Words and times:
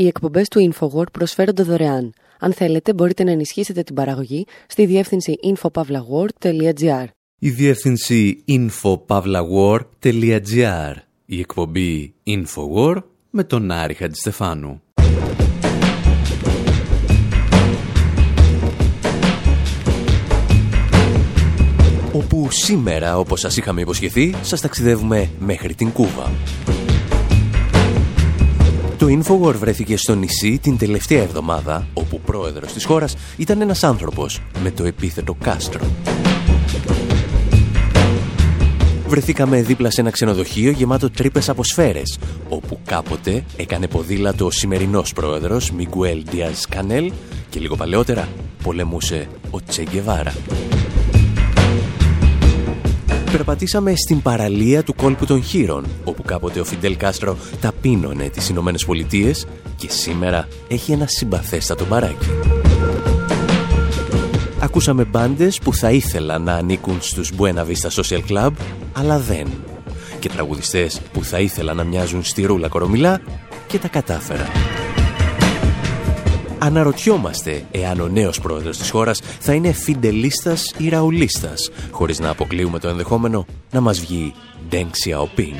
Οι 0.00 0.06
εκπομπές 0.06 0.48
του 0.48 0.72
InfoWord 0.72 1.12
προσφέρονται 1.12 1.62
δωρεάν. 1.62 2.12
Αν 2.38 2.52
θέλετε, 2.52 2.94
μπορείτε 2.94 3.24
να 3.24 3.30
ενισχύσετε 3.30 3.82
την 3.82 3.94
παραγωγή 3.94 4.46
στη 4.66 4.86
διεύθυνση 4.86 5.34
infopavlagor.gr. 5.44 7.04
Η 7.38 7.50
διεύθυνση 7.50 8.44
infopavlagor.gr. 8.48 10.94
Η 11.26 11.38
εκπομπή 11.38 12.14
InfoWord 12.26 13.02
με 13.30 13.44
τον 13.44 13.70
Άρη 13.70 13.94
Χατζηστεφάνου. 13.94 14.82
Όπου 22.12 22.48
σήμερα, 22.50 23.18
όπως 23.18 23.40
σας 23.40 23.56
είχαμε 23.56 23.80
υποσχεθεί, 23.80 24.34
σας 24.42 24.60
ταξιδεύουμε 24.60 25.30
μέχρι 25.38 25.74
την 25.74 25.92
Κούβα. 25.92 26.30
Το 29.00 29.06
Infowar 29.06 29.54
βρέθηκε 29.54 29.96
στο 29.96 30.14
νησί 30.14 30.58
την 30.58 30.78
τελευταία 30.78 31.22
εβδομάδα, 31.22 31.86
όπου 31.94 32.20
πρόεδρος 32.20 32.72
της 32.72 32.84
χώρας 32.84 33.16
ήταν 33.36 33.60
ένας 33.60 33.84
άνθρωπος 33.84 34.40
με 34.62 34.70
το 34.70 34.84
επίθετο 34.84 35.34
Κάστρο. 35.34 35.80
Βρεθήκαμε 39.06 39.62
δίπλα 39.62 39.90
σε 39.90 40.00
ένα 40.00 40.10
ξενοδοχείο 40.10 40.70
γεμάτο 40.70 41.10
τρύπες 41.10 41.48
από 41.48 41.64
σφαίρες, 41.64 42.18
όπου 42.48 42.80
κάποτε 42.84 43.44
έκανε 43.56 43.88
ποδήλατο 43.88 44.46
ο 44.46 44.50
σημερινός 44.50 45.12
πρόεδρος 45.12 45.70
Μιγκουέλ 45.70 46.24
Διaz 46.32 46.64
Κανέλ 46.68 47.12
και 47.50 47.60
λίγο 47.60 47.76
παλαιότερα 47.76 48.28
πολεμούσε 48.62 49.28
ο 49.50 49.62
Τσεγκεβάρα. 49.62 50.32
Περπατήσαμε 53.32 53.94
στην 53.96 54.22
παραλία 54.22 54.82
του 54.82 54.94
κόλπου 54.94 55.26
των 55.26 55.42
Χείρων, 55.42 55.84
όπου 56.04 56.22
κάποτε 56.22 56.60
ο 56.60 56.64
Φιντέλ 56.64 56.96
Κάστρο 56.96 57.36
ταπείνωνε 57.60 58.28
τις 58.28 58.48
Ηνωμένες 58.48 58.84
Πολιτείες 58.84 59.46
και 59.76 59.90
σήμερα 59.90 60.48
έχει 60.68 60.92
ένα 60.92 61.06
συμπαθέστατο 61.06 61.86
μπαράκι. 61.86 62.28
Ακούσαμε 64.60 65.04
μπάντες 65.04 65.58
που 65.58 65.74
θα 65.74 65.90
ήθελαν 65.90 66.42
να 66.42 66.54
ανήκουν 66.54 66.96
στους 67.00 67.32
Buena 67.38 67.64
Vista 67.66 68.02
Social 68.02 68.20
Club, 68.28 68.50
αλλά 68.92 69.18
δεν. 69.18 69.46
Και 70.18 70.28
τραγουδιστές 70.28 71.00
που 71.12 71.24
θα 71.24 71.40
ήθελαν 71.40 71.76
να 71.76 71.84
μοιάζουν 71.84 72.24
στη 72.24 72.42
Ρούλα 72.42 72.68
Κορομιλά 72.68 73.20
και 73.66 73.78
τα 73.78 73.88
κατάφεραν. 73.88 74.48
Αναρωτιόμαστε 76.62 77.64
εάν 77.70 78.00
ο 78.00 78.08
νέος 78.08 78.40
πρόεδρος 78.40 78.78
της 78.78 78.90
χώρας 78.90 79.20
θα 79.40 79.52
είναι 79.52 79.72
φιντελίστας 79.72 80.74
ή 80.78 80.88
ραουλίστας, 80.88 81.70
χωρίς 81.90 82.18
να 82.18 82.28
αποκλείουμε 82.28 82.78
το 82.78 82.88
ενδεχόμενο 82.88 83.46
να 83.70 83.80
μας 83.80 84.00
βγει 84.00 84.34
Deng 84.70 84.90
Xiaoping. 85.04 85.56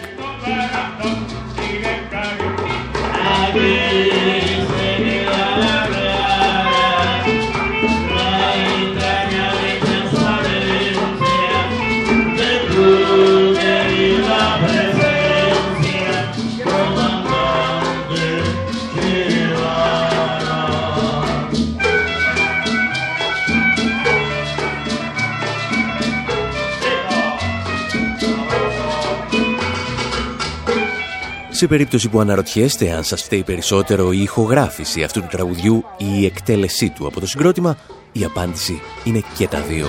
Σε 31.60 31.66
περίπτωση 31.66 32.08
που 32.08 32.20
αναρωτιέστε 32.20 32.92
αν 32.92 33.04
σας 33.04 33.22
φταίει 33.22 33.42
περισσότερο 33.42 34.12
η 34.12 34.22
ηχογράφηση 34.22 35.02
αυτού 35.02 35.20
του 35.20 35.26
τραγουδιού 35.30 35.84
ή 35.96 36.04
η 36.20 36.24
εκτέλεσή 36.24 36.90
του 36.90 37.06
από 37.06 37.20
το 37.20 37.26
συγκρότημα, 37.26 37.76
η 38.12 38.24
απάντηση 38.24 38.80
είναι 39.04 39.22
και 39.36 39.48
τα 39.48 39.60
δύο. 39.60 39.86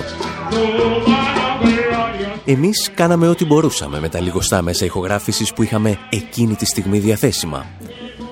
Εμείς 2.44 2.90
κάναμε 2.94 3.28
ό,τι 3.28 3.44
μπορούσαμε 3.44 4.00
με 4.00 4.08
τα 4.08 4.20
λιγοστά 4.20 4.62
μέσα 4.62 4.84
ηχογράφησης 4.84 5.52
που 5.52 5.62
είχαμε 5.62 5.98
εκείνη 6.10 6.54
τη 6.54 6.64
στιγμή 6.64 6.98
διαθέσιμα. 6.98 7.66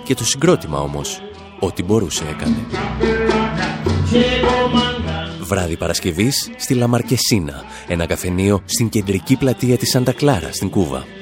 Και 0.04 0.15
το 0.15 0.25
συγκρότημα 0.25 0.78
όμως, 0.78 1.20
ό,τι 1.60 1.82
μπορούσε 1.82 2.25
έκανε. 2.31 2.66
Βράδυ 5.41 5.76
Παρασκευής 5.76 6.50
στη 6.56 6.75
Λαμαρκεσίνα, 6.75 7.65
ένα 7.88 8.06
καφενείο 8.06 8.62
στην 8.65 8.88
κεντρική 8.88 9.36
πλατεία 9.36 9.76
της 9.76 9.91
Σαντα 9.91 10.12
Κλάρα 10.12 10.53
στην 10.53 10.70
Κούβα. 10.70 11.19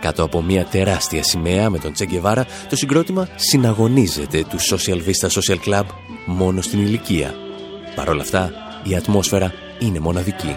Κάτω 0.00 0.22
από 0.24 0.42
μια 0.42 0.64
τεράστια 0.64 1.22
σημαία 1.22 1.70
με 1.70 1.78
τον 1.78 1.92
Τσεγκεβάρα, 1.92 2.46
το 2.68 2.76
συγκρότημα 2.76 3.28
συναγωνίζεται 3.36 4.44
του 4.48 4.58
Social 4.60 4.96
Vista 4.96 5.28
Social 5.28 5.58
Club 5.68 5.84
μόνο 6.26 6.60
στην 6.60 6.80
ηλικία. 6.80 7.34
Παρ' 7.94 8.08
όλα 8.08 8.22
αυτά, 8.22 8.52
η 8.82 8.96
ατμόσφαιρα 8.96 9.52
είναι 9.78 10.00
μοναδική. 10.00 10.56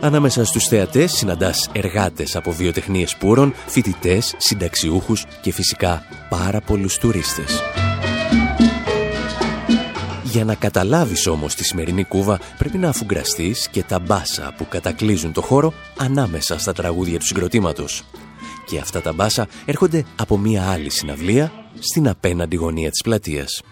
Ανάμεσα 0.00 0.44
στους 0.44 0.64
θεατές 0.64 1.12
συναντάς 1.12 1.68
εργάτες 1.72 2.36
από 2.36 2.52
βιοτεχνίες 2.52 3.16
πούρων, 3.16 3.54
φοιτητές, 3.66 4.34
συνταξιούχους 4.36 5.24
και 5.40 5.52
φυσικά 5.52 6.02
πάρα 6.28 6.60
πολλούς 6.60 6.98
τουρίστες. 6.98 7.60
Για 10.32 10.44
να 10.44 10.54
καταλάβεις 10.54 11.26
όμως 11.26 11.54
τη 11.54 11.64
σημερινή 11.64 12.04
κούβα 12.04 12.40
πρέπει 12.58 12.78
να 12.78 12.88
αφουγκραστείς 12.88 13.68
και 13.68 13.82
τα 13.82 13.98
μπάσα 13.98 14.54
που 14.56 14.66
κατακλείζουν 14.68 15.32
το 15.32 15.40
χώρο 15.42 15.72
ανάμεσα 15.98 16.58
στα 16.58 16.72
τραγούδια 16.72 17.18
του 17.18 17.26
συγκροτήματος. 17.26 18.02
Και 18.66 18.78
αυτά 18.78 19.00
τα 19.00 19.12
μπάσα 19.12 19.46
έρχονται 19.64 20.04
από 20.16 20.38
μία 20.38 20.70
άλλη 20.70 20.90
συναυλία 20.90 21.52
στην 21.78 22.08
απέναντι 22.08 22.56
γωνία 22.56 22.90
της 22.90 23.00
πλατείας. 23.02 23.62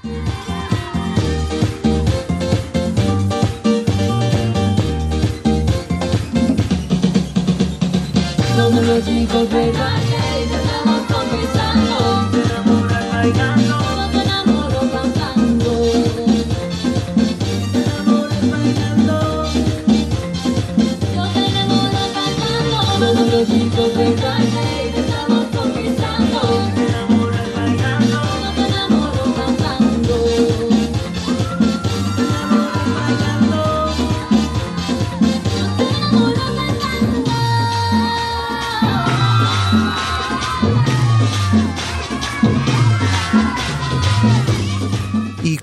Η 9.06 9.26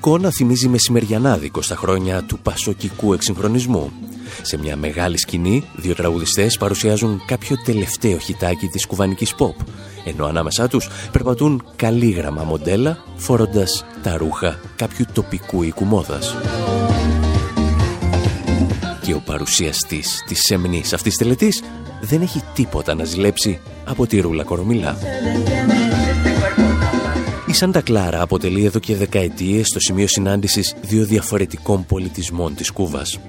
εικόνα 0.08 0.32
θυμίζει 0.32 0.68
μεσημεριανάδικο 0.68 1.62
στα 1.62 1.76
χρόνια 1.76 2.24
του 2.24 2.40
πασοκικού 2.40 3.14
εξυγχρονισμού. 3.14 3.92
Σε 4.42 4.58
μια 4.58 4.76
μεγάλη 4.76 5.18
σκηνή, 5.18 5.64
δύο 5.76 5.96
τραγουδιστές 5.96 6.58
παρουσιάζουν 6.58 7.22
κάποιο 7.26 7.56
τελευταίο 7.66 8.18
χιτάκι 8.18 8.68
της 8.68 8.86
κουβανικής 8.86 9.34
pop, 9.38 9.66
ενώ 10.06 10.26
ανάμεσά 10.26 10.68
τους 10.68 10.90
περπατούν 11.12 11.64
καλήγραμμα 11.76 12.44
μοντέλα, 12.44 13.04
φορώντας 13.16 13.86
τα 14.04 14.18
ρούχα 14.18 14.60
κάποιου 14.76 15.06
τοπικού 15.14 15.64
οίκου 15.64 15.86
μόδας. 15.86 16.36
Και 19.02 19.14
ο 19.14 19.22
παρουσιαστής 19.26 20.24
της 20.28 20.40
σεμνής 20.40 20.94
αυτής 20.94 21.16
τελετής 21.16 21.64
δεν 22.02 22.22
έχει 22.22 22.44
τίποτα 22.54 22.96
να 22.96 23.04
ζηλέψει 23.04 23.60
από 23.86 24.08
τη 24.08 24.20
Ρούλα 24.20 24.44
Κορομιλά. 24.44 24.98
Η 27.48 27.54
Σάντα 27.54 27.82
Κλάρα 27.82 28.22
αποτελεί 28.22 28.66
εδώ 28.66 28.80
και 28.80 28.96
δεκαετίες 28.96 29.70
το 29.70 29.80
σημείο 29.80 30.08
συνάντησης 30.08 30.76
δύο 30.82 31.06
διαφορετικών 31.06 31.86
πολιτισμών 31.86 32.56
της 32.56 32.72
Κούβας. 32.72 33.20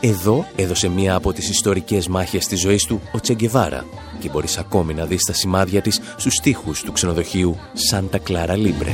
Εδώ 0.00 0.46
έδωσε 0.56 0.88
μία 0.88 1.14
από 1.14 1.32
τις 1.32 1.48
ιστορικές 1.48 2.08
μάχες 2.08 2.46
της 2.46 2.60
ζωής 2.60 2.84
του 2.84 3.00
ο 3.12 3.20
Τσεγκεβάρα 3.20 3.84
και 4.18 4.28
μπορείς 4.28 4.58
ακόμη 4.58 4.94
να 4.94 5.04
δεις 5.06 5.24
τα 5.24 5.32
σημάδια 5.32 5.80
της 5.80 6.00
στους 6.16 6.34
στίχους 6.34 6.82
του 6.82 6.92
ξενοδοχείου 6.92 7.56
Σάντα 7.72 8.18
Κλάρα 8.18 8.56
Λίμπρε. 8.56 8.92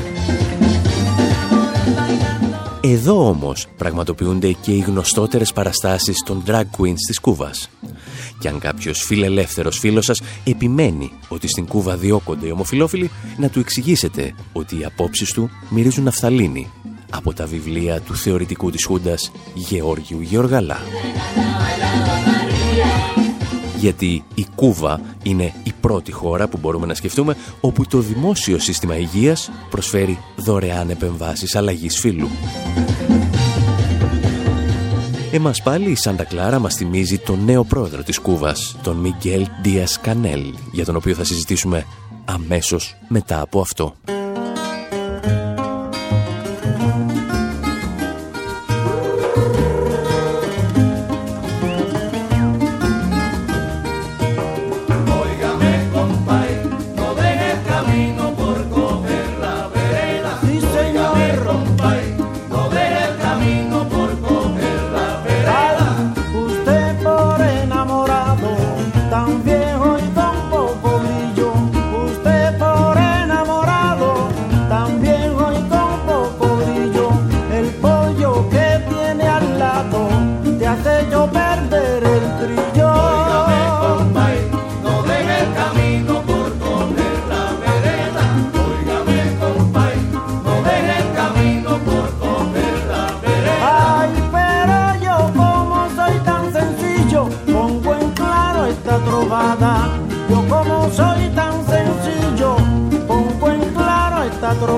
Εδώ 2.92 3.28
όμως 3.28 3.66
πραγματοποιούνται 3.76 4.52
και 4.52 4.72
οι 4.72 4.78
γνωστότερες 4.78 5.52
παραστάσεις 5.52 6.22
των 6.26 6.42
drag 6.46 6.64
queens 6.78 6.98
της 7.06 7.20
Κούβας. 7.20 7.70
Και 8.38 8.48
αν 8.48 8.58
κάποιος 8.58 9.02
φιλελεύθερος 9.02 9.78
φίλος 9.78 10.04
σας 10.04 10.20
επιμένει 10.44 11.12
ότι 11.28 11.48
στην 11.48 11.66
Κούβα 11.66 11.96
διώκονται 11.96 12.46
οι 12.46 12.50
ομοφιλόφιλοι, 12.50 13.10
να 13.36 13.48
του 13.48 13.58
εξηγήσετε 13.58 14.34
ότι 14.52 14.78
οι 14.78 14.84
απόψεις 14.84 15.32
του 15.32 15.50
μυρίζουν 15.68 16.04
ναφθαλίνη 16.04 16.70
από 17.10 17.32
τα 17.32 17.46
βιβλία 17.46 18.00
του 18.00 18.16
θεωρητικού 18.16 18.70
της 18.70 18.84
Χούντας 18.84 19.30
Γεώργιου 19.54 20.20
Γεωργαλά. 20.20 20.78
Γιατί 23.78 24.24
η 24.34 24.46
Κούβα 24.54 25.00
είναι 25.22 25.52
η 25.62 25.72
πρώτη 25.80 26.12
χώρα 26.12 26.48
που 26.48 26.58
μπορούμε 26.58 26.86
να 26.86 26.94
σκεφτούμε 26.94 27.36
όπου 27.60 27.86
το 27.86 27.98
δημόσιο 27.98 28.58
σύστημα 28.58 28.96
υγείας 28.96 29.50
προσφέρει 29.70 30.18
δωρεάν 30.36 30.90
επεμβάσεις 30.90 31.56
αλλαγής 31.56 31.98
φύλου. 31.98 32.28
Εμάς 35.32 35.62
πάλι 35.62 35.90
η 35.90 35.94
Σάντα 35.94 36.24
Κλάρα 36.24 36.58
μας 36.58 36.74
θυμίζει 36.74 37.18
τον 37.18 37.44
νέο 37.44 37.64
πρόεδρο 37.64 38.02
της 38.02 38.18
Κούβας, 38.18 38.76
τον 38.82 38.96
Μιγγέλ 38.96 39.46
Ντίας 39.60 40.00
Κανέλ, 40.00 40.54
για 40.72 40.84
τον 40.84 40.96
οποίο 40.96 41.14
θα 41.14 41.24
συζητήσουμε 41.24 41.86
αμέσως 42.24 42.96
μετά 43.08 43.40
από 43.40 43.60
αυτό. 43.60 43.94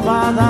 malvada 0.08 0.48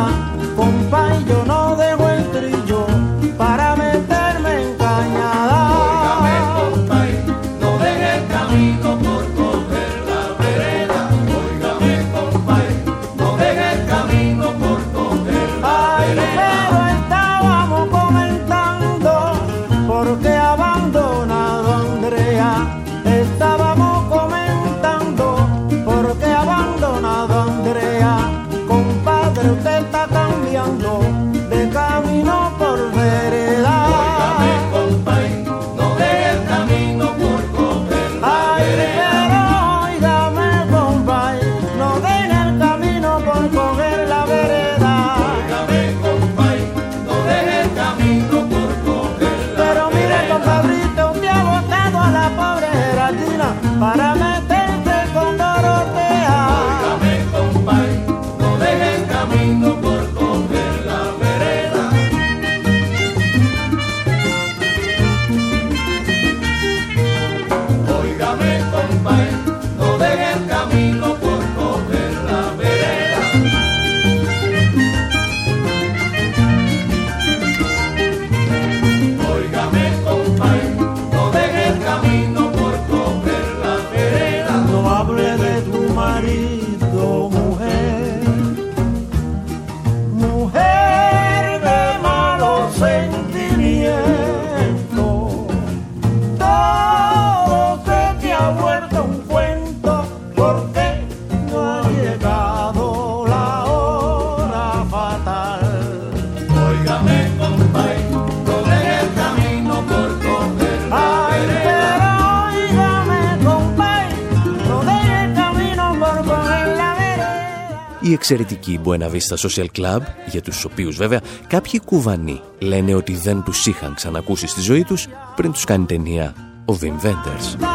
εξαιρετική 118.31 118.81
Buena 118.85 119.11
Vista 119.11 119.37
Social 119.49 119.67
Club, 119.79 120.01
για 120.31 120.43
τους 120.43 120.65
οποίους 120.65 120.97
βέβαια 120.97 121.21
κάποιοι 121.47 121.81
κουβανοί 121.85 122.41
λένε 122.59 122.95
ότι 122.95 123.15
δεν 123.15 123.43
τους 123.43 123.67
είχαν 123.67 123.95
ξανακούσει 123.95 124.47
στη 124.47 124.61
ζωή 124.61 124.85
τους 124.85 125.07
πριν 125.37 125.53
τους 125.53 125.65
κάνει 125.65 125.85
ταινία 125.85 126.35
ο 126.65 126.79
Wim 126.81 127.07
Wenders. 127.07 127.67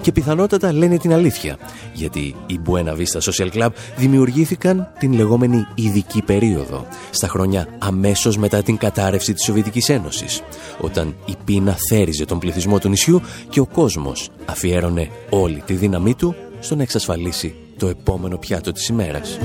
Και 0.00 0.12
πιθανότατα 0.12 0.72
λένε 0.72 0.98
την 0.98 1.12
αλήθεια, 1.12 1.58
γιατί 1.92 2.34
οι 2.46 2.60
Buena 2.66 2.96
Vista 2.96 3.20
Social 3.30 3.50
Club 3.52 3.68
δημιουργήθηκαν 3.96 4.92
την 4.98 5.12
λεγόμενη 5.12 5.66
ειδική 5.74 6.22
περίοδο, 6.22 6.86
στα 7.10 7.28
χρόνια 7.28 7.66
αμέσως 7.78 8.36
μετά 8.36 8.62
την 8.62 8.76
κατάρρευση 8.76 9.32
της 9.32 9.44
Σοβιετικής 9.44 9.88
Ένωσης, 9.88 10.42
όταν 10.80 11.14
η 11.24 11.34
πείνα 11.44 11.76
θέριζε 11.88 12.24
τον 12.24 12.38
πληθυσμό 12.38 12.78
του 12.78 12.88
νησιού 12.88 13.20
και 13.48 13.60
ο 13.60 13.66
κόσμος 13.66 14.28
αφιέρωνε 14.44 15.10
όλη 15.30 15.62
τη 15.66 15.74
δύναμή 15.74 16.14
του 16.14 16.34
στο 16.60 16.76
να 16.76 16.82
εξασφαλίσει 16.82 17.54
το 17.80 17.88
επόμενο 17.88 18.38
πιάτο 18.38 18.72
της 18.72 18.88
ημέρας. 18.88 19.38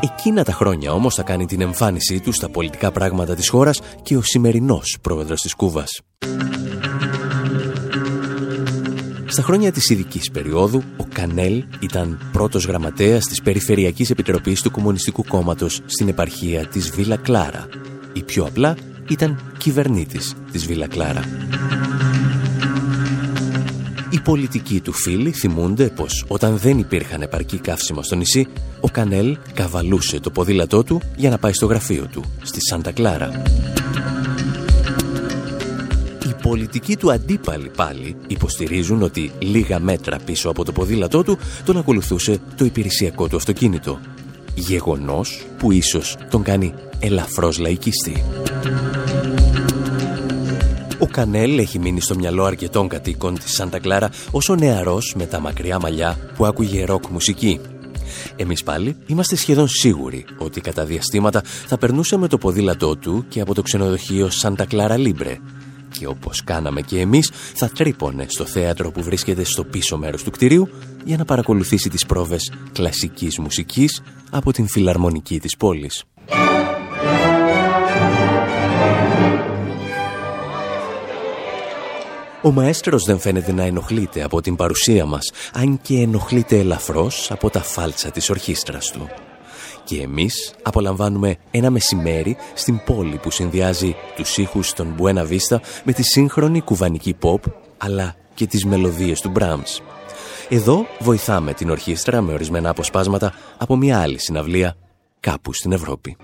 Εκείνα 0.00 0.44
τα 0.44 0.52
χρόνια 0.52 0.92
όμως 0.92 1.14
θα 1.14 1.22
κάνει 1.22 1.46
την 1.46 1.60
εμφάνισή 1.60 2.20
του 2.20 2.32
στα 2.32 2.48
πολιτικά 2.48 2.92
πράγματα 2.92 3.34
της 3.34 3.48
χώρας 3.48 3.80
και 4.02 4.16
ο 4.16 4.22
σημερινός 4.22 4.98
πρόεδρος 5.00 5.40
της 5.40 5.54
Κούβας. 5.54 6.00
Στα 9.26 9.42
χρόνια 9.42 9.72
της 9.72 9.90
ειδικής 9.90 10.30
περίοδου, 10.30 10.82
ο 10.96 11.04
Κανέλ 11.12 11.64
ήταν 11.80 12.28
πρώτος 12.32 12.66
γραμματέας 12.66 13.24
της 13.24 13.42
Περιφερειακής 13.42 14.10
Επιτροπής 14.10 14.62
του 14.62 14.70
Κομμουνιστικού 14.70 15.24
Κόμματος 15.28 15.80
στην 15.86 16.08
επαρχία 16.08 16.66
της 16.66 16.90
Βίλα 16.90 17.16
Κλάρα. 17.16 17.68
Ή 18.12 18.22
πιο 18.22 18.44
απλά, 18.44 18.76
ήταν 19.08 19.52
κυβερνήτης 19.58 20.34
της 20.52 20.66
Βίλα 20.66 20.86
Κλάρα. 20.86 21.22
Οι 24.14 24.20
πολιτικοί 24.20 24.80
του 24.80 24.92
φίλοι 24.92 25.30
θυμούνται 25.30 25.88
πως 25.88 26.24
όταν 26.28 26.56
δεν 26.56 26.78
υπήρχαν 26.78 27.22
επαρκή 27.22 27.58
καύσιμα 27.58 28.02
στο 28.02 28.14
νησί, 28.14 28.46
ο 28.80 28.88
Κανέλ 28.88 29.36
καβαλούσε 29.54 30.20
το 30.20 30.30
ποδήλατό 30.30 30.84
του 30.84 31.00
για 31.16 31.30
να 31.30 31.38
πάει 31.38 31.52
στο 31.52 31.66
γραφείο 31.66 32.06
του, 32.12 32.24
στη 32.42 32.58
Σάντα 32.60 32.92
Κλάρα. 32.92 33.42
Οι 36.26 36.34
πολιτικοί 36.42 36.96
του 36.96 37.12
αντίπαλοι 37.12 37.70
πάλι 37.76 38.16
υποστηρίζουν 38.26 39.02
ότι 39.02 39.30
λίγα 39.38 39.78
μέτρα 39.78 40.18
πίσω 40.24 40.48
από 40.48 40.64
το 40.64 40.72
ποδήλατό 40.72 41.22
του 41.22 41.38
τον 41.64 41.76
ακολουθούσε 41.76 42.38
το 42.56 42.64
υπηρεσιακό 42.64 43.28
του 43.28 43.36
αυτοκίνητο. 43.36 44.00
Γεγονός 44.54 45.46
που 45.58 45.72
ίσως 45.72 46.16
τον 46.30 46.42
κάνει 46.42 46.74
ελαφρώς 47.00 47.58
λαϊκιστή. 47.58 48.22
Ο 51.14 51.16
Κανέλ 51.16 51.58
έχει 51.58 51.78
μείνει 51.78 52.00
στο 52.00 52.14
μυαλό 52.14 52.44
αρκετών 52.44 52.88
κατοίκων 52.88 53.34
της 53.34 53.52
Σάντα 53.52 53.78
Κλάρα 53.78 54.10
ως 54.30 54.48
ο 54.48 54.54
νεαρός 54.54 55.14
με 55.16 55.26
τα 55.26 55.40
μακριά 55.40 55.78
μαλλιά 55.78 56.18
που 56.36 56.46
άκουγε 56.46 56.84
ροκ 56.84 57.06
μουσική. 57.06 57.60
Εμείς 58.36 58.62
πάλι 58.62 58.96
είμαστε 59.06 59.36
σχεδόν 59.36 59.68
σίγουροι 59.68 60.24
ότι 60.38 60.60
κατά 60.60 60.84
διαστήματα 60.84 61.42
θα 61.66 61.78
περνούσε 61.78 62.16
με 62.16 62.28
το 62.28 62.38
ποδήλατό 62.38 62.96
του 62.96 63.24
και 63.28 63.40
από 63.40 63.54
το 63.54 63.62
ξενοδοχείο 63.62 64.30
Σάντα 64.30 64.64
Κλάρα 64.64 64.96
Λίμπρε, 64.96 65.38
και 65.98 66.06
όπως 66.06 66.44
κάναμε 66.44 66.80
και 66.80 67.00
εμείς 67.00 67.30
θα 67.54 67.68
τρύπωνε 67.68 68.26
στο 68.28 68.44
θέατρο 68.44 68.90
που 68.90 69.02
βρίσκεται 69.02 69.44
στο 69.44 69.64
πίσω 69.64 69.98
μέρος 69.98 70.22
του 70.22 70.30
κτηρίου 70.30 70.68
για 71.04 71.16
να 71.16 71.24
παρακολουθήσει 71.24 71.88
τις 71.88 72.06
πρόβες 72.06 72.52
κλασικής 72.72 73.38
μουσικής 73.38 74.02
από 74.30 74.52
την 74.52 74.68
φιλαρμονική 74.68 75.40
της 75.40 75.56
πόλης. 75.56 76.04
Ο 82.44 82.50
μαέστρος 82.50 83.04
δεν 83.04 83.18
φαίνεται 83.18 83.52
να 83.52 83.62
ενοχλείται 83.62 84.22
από 84.22 84.40
την 84.40 84.56
παρουσία 84.56 85.04
μας, 85.04 85.30
αν 85.52 85.80
και 85.82 86.00
ενοχλείται 86.00 86.58
ελαφρώς 86.58 87.30
από 87.30 87.50
τα 87.50 87.62
φάλτσα 87.62 88.10
της 88.10 88.30
ορχήστρας 88.30 88.90
του. 88.90 89.08
Και 89.84 90.00
εμείς 90.00 90.54
απολαμβάνουμε 90.62 91.36
ένα 91.50 91.70
μεσημέρι 91.70 92.36
στην 92.54 92.80
πόλη 92.84 93.16
που 93.16 93.30
συνδυάζει 93.30 93.96
τους 94.16 94.38
ήχους 94.38 94.72
των 94.72 94.94
Buena 94.98 95.28
Vista 95.28 95.56
με 95.84 95.92
τη 95.92 96.02
σύγχρονη 96.02 96.60
κουβανική 96.60 97.16
pop, 97.22 97.40
αλλά 97.78 98.14
και 98.34 98.46
τις 98.46 98.64
μελωδίες 98.64 99.20
του 99.20 99.32
Brahms. 99.38 99.80
Εδώ 100.48 100.86
βοηθάμε 100.98 101.52
την 101.52 101.70
ορχήστρα 101.70 102.20
με 102.20 102.32
ορισμένα 102.32 102.70
αποσπάσματα 102.70 103.34
από 103.56 103.76
μια 103.76 104.00
άλλη 104.00 104.18
συναυλία 104.18 104.76
κάπου 105.20 105.52
στην 105.52 105.72
Ευρώπη. 105.72 106.16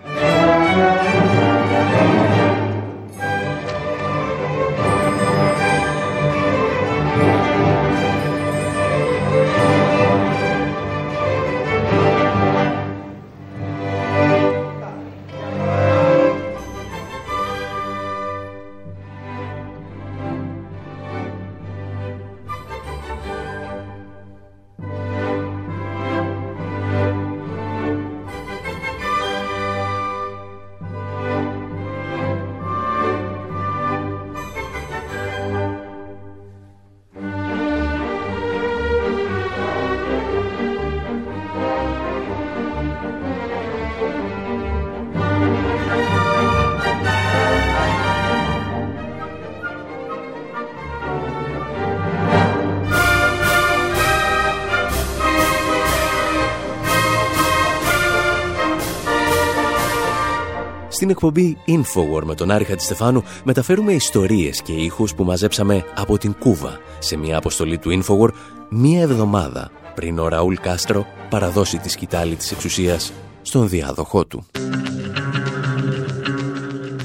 Στην 61.10 61.22
εκπομπή 61.22 61.56
Infowar 61.66 62.22
με 62.24 62.34
τον 62.34 62.50
Άρη 62.50 62.64
Χατζηστεφάνου 62.64 63.22
μεταφέρουμε 63.44 63.92
ιστορίες 63.92 64.62
και 64.62 64.72
ήχους 64.72 65.14
που 65.14 65.24
μαζέψαμε 65.24 65.84
από 65.94 66.18
την 66.18 66.34
Κούβα 66.38 66.78
σε 66.98 67.16
μια 67.16 67.36
αποστολή 67.36 67.78
του 67.78 68.02
Infowar 68.02 68.28
μία 68.68 69.00
εβδομάδα 69.00 69.70
πριν 69.94 70.18
ο 70.18 70.28
Ραούλ 70.28 70.54
Κάστρο 70.54 71.06
παραδώσει 71.30 71.78
τη 71.78 71.88
σκητάλη 71.88 72.34
της 72.34 72.52
εξουσίας 72.52 73.12
στον 73.42 73.68
διάδοχό 73.68 74.24
του. 74.26 74.46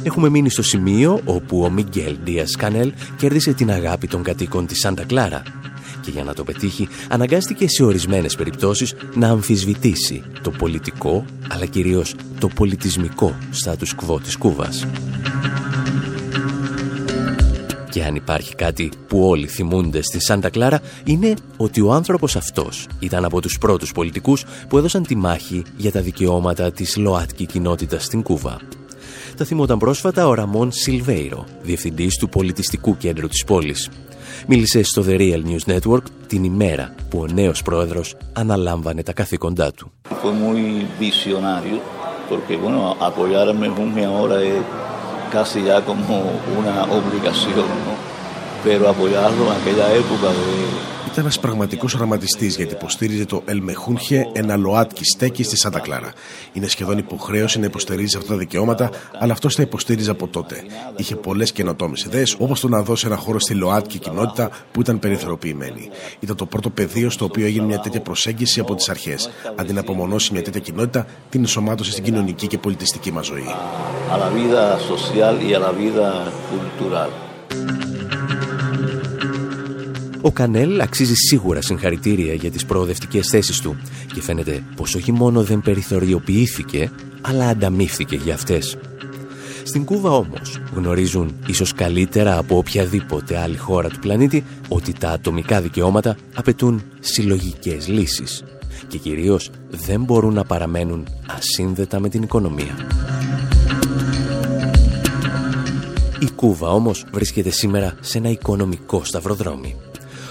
Έχουμε 0.04 0.30
μείνει 0.30 0.50
στο 0.50 0.64
σημείο 0.64 1.22
όπου 1.26 1.64
ο 1.64 1.70
Μιγγέλ 1.70 2.18
Ντίας 2.24 2.56
Κανέλ 2.56 2.94
κέρδισε 3.18 3.54
την 3.54 3.72
αγάπη 3.72 4.08
των 4.08 4.24
κατοίκων 4.24 4.66
της 4.66 4.80
Σάντα 4.80 5.06
Κλάρα 5.06 5.44
και 6.06 6.12
για 6.12 6.24
να 6.24 6.34
το 6.34 6.44
πετύχει 6.44 6.88
αναγκάστηκε 7.10 7.68
σε 7.68 7.84
ορισμένες 7.84 8.36
περιπτώσεις 8.36 8.94
να 9.16 9.30
αμφισβητήσει 9.30 10.24
το 10.42 10.52
πολιτικό 10.52 11.26
αλλά 11.50 11.66
κυρίως 11.66 12.16
το 12.40 12.48
πολιτισμικό 12.48 13.36
στάτους 13.52 13.96
κβό 13.96 14.20
της 14.20 14.36
Κούβας. 14.36 14.88
Και 17.90 18.04
αν 18.04 18.16
υπάρχει 18.16 18.56
κάτι 18.56 18.92
που 19.08 19.28
όλοι 19.28 19.48
θυμούνται 19.48 20.02
στη 20.02 20.20
Σάντα 20.24 20.50
Κλάρα 20.50 20.82
είναι 21.04 21.34
ότι 21.58 21.82
ο 21.82 21.94
άνθρωπος 21.94 22.36
αυτός 22.36 22.88
ήταν 23.00 23.26
από 23.26 23.42
τους 23.42 23.58
πρώτους 23.58 23.92
πολιτικούς 23.92 24.46
που 24.70 24.78
έδωσαν 24.78 25.04
τη 25.04 25.16
μάχη 25.16 25.64
για 25.78 25.92
τα 25.92 26.02
δικαιώματα 26.02 26.72
της 26.72 26.98
ΛΟΑΤΚΙ 26.98 27.46
κοινότητας 27.46 28.04
στην 28.04 28.22
Κούβα. 28.22 28.60
Τα 29.38 29.46
θυμόταν 29.46 29.78
πρόσφατα 29.78 30.28
ο 30.28 30.34
Ραμόν 30.34 30.72
Σιλβέιρο, 30.72 31.46
διευθυντής 31.64 32.18
του 32.18 32.30
πολιτιστικού 32.30 32.98
κέντρου 32.98 33.28
της 33.28 33.44
πόλης 33.44 33.90
μίλησε 34.48 34.84
στο 34.84 35.04
The 35.08 35.18
Real 35.20 35.42
News 35.46 35.76
Network 35.76 36.04
την 36.28 36.44
ημέρα 36.44 36.96
που 37.10 37.20
ο 37.20 37.26
νέος 37.34 37.62
πρόεδρος 37.62 38.16
αναλάμβανε 38.34 39.04
τα 39.04 39.14
καθήκοντά 39.14 39.72
του. 39.72 39.92
Fue 40.10 40.34
muy 40.44 40.86
visionario 41.00 41.78
porque 42.30 42.56
bueno, 42.58 42.96
apoyarme 43.00 43.68
una 43.70 44.12
hora 44.20 44.38
es 44.42 44.64
casi 45.36 45.64
ya 45.64 45.78
como 45.90 46.16
una 46.60 46.76
obligación, 47.00 47.68
¿no? 47.86 47.95
Pero 48.66 48.90
apoyarlo 48.90 49.44
en 49.46 49.52
aquella 49.60 49.88
época 49.94 50.28
de 50.40 50.46
ήταν 51.16 51.28
ένας 51.28 51.40
πραγματικός 51.40 51.94
οραματιστής 51.94 52.56
γιατί 52.56 52.74
υποστήριζε 52.74 53.26
το 53.26 53.42
Ελμεχούνχε, 53.46 54.30
ένα 54.34 54.58
ΛΟΑΤΚΙ 54.58 55.04
στέκει 55.04 55.44
στη 55.44 55.58
Σάντα 55.58 55.80
Κλάρα. 55.80 56.14
Είναι 56.54 56.68
σχεδόν 56.68 56.98
υποχρέωση 56.98 57.60
να 57.60 57.66
υποστηρίζει 57.66 58.18
αυτά 58.18 58.30
τα 58.30 58.38
δικαιώματα, 58.38 58.90
αλλά 59.20 59.34
αυτός 59.34 59.56
τα 59.56 59.62
υποστήριζε 59.62 60.12
από 60.12 60.28
τότε. 60.28 60.64
Είχε 60.96 61.16
πολλές 61.16 61.52
καινοτόμες 61.52 62.04
ιδέες, 62.04 62.36
όπως 62.40 62.60
το 62.60 62.68
να 62.68 62.82
δώσει 62.82 63.06
ένα 63.08 63.16
χώρο 63.16 63.40
στη 63.40 63.54
ΛΟΑΤΚΙ 63.54 64.00
κοινότητα 64.00 64.50
που 64.72 64.82
ήταν 64.82 65.00
περιθωριοποιημένη. 65.00 65.90
Ήταν 66.20 66.36
το 66.36 66.46
πρώτο 66.46 66.70
πεδίο 66.70 67.10
στο 67.10 67.26
οποίο 67.26 67.46
έγινε 67.46 67.66
μια 67.66 67.80
τέτοια 67.80 68.02
προσέγγιση 68.02 68.60
από 68.60 68.76
τις 68.76 68.90
αρχές. 68.90 69.30
Αντί 69.56 69.74
να 69.74 69.80
απομονώσει 69.80 70.34
μια 70.34 70.42
τέτοια 70.42 70.60
κοινότητα, 70.60 71.06
την 71.30 71.40
ενσωμάτωσε 71.40 71.92
στην 71.92 72.04
κοινωνική 72.04 72.48
και 72.48 72.58
πολιτιστική 72.58 73.12
μας 73.12 73.26
ζωή. 73.26 73.56
Ο 80.26 80.32
Κανέλ 80.32 80.82
αξίζει 80.82 81.14
σίγουρα 81.14 81.62
συγχαρητήρια 81.62 82.34
για 82.34 82.52
τις 82.52 82.66
προοδευτικές 82.66 83.28
θέσεις 83.28 83.60
του 83.60 83.78
και 84.14 84.22
φαίνεται 84.22 84.64
πως 84.76 84.96
όχι 84.96 85.12
μόνο 85.12 85.44
δεν 85.44 85.62
περιθωριοποιήθηκε, 85.62 86.92
αλλά 87.22 87.48
ανταμείφθηκε 87.48 88.16
για 88.16 88.34
αυτές. 88.34 88.78
Στην 89.64 89.86
Κούβα 89.86 90.10
όμως 90.10 90.62
γνωρίζουν 90.74 91.36
ίσως 91.48 91.74
καλύτερα 91.74 92.38
από 92.38 92.58
οποιαδήποτε 92.58 93.38
άλλη 93.38 93.58
χώρα 93.58 93.90
του 93.90 94.00
πλανήτη 94.00 94.44
ότι 94.68 94.94
τα 94.94 95.10
ατομικά 95.10 95.62
δικαιώματα 95.62 96.18
απαιτούν 96.36 96.84
συλλογικές 97.00 97.88
λύσεις 97.88 98.44
και 98.88 98.98
κυρίως 98.98 99.50
δεν 99.70 100.04
μπορούν 100.04 100.34
να 100.34 100.44
παραμένουν 100.44 101.08
ασύνδετα 101.38 102.00
με 102.00 102.10
την 102.10 102.22
οικονομία. 102.22 102.76
Η 106.20 106.30
Κούβα 106.36 106.70
όμως 106.70 107.06
βρίσκεται 107.12 107.50
σήμερα 107.50 107.94
σε 108.00 108.18
ένα 108.18 108.30
οικονομικό 108.30 109.04
σταυροδρόμι 109.04 109.76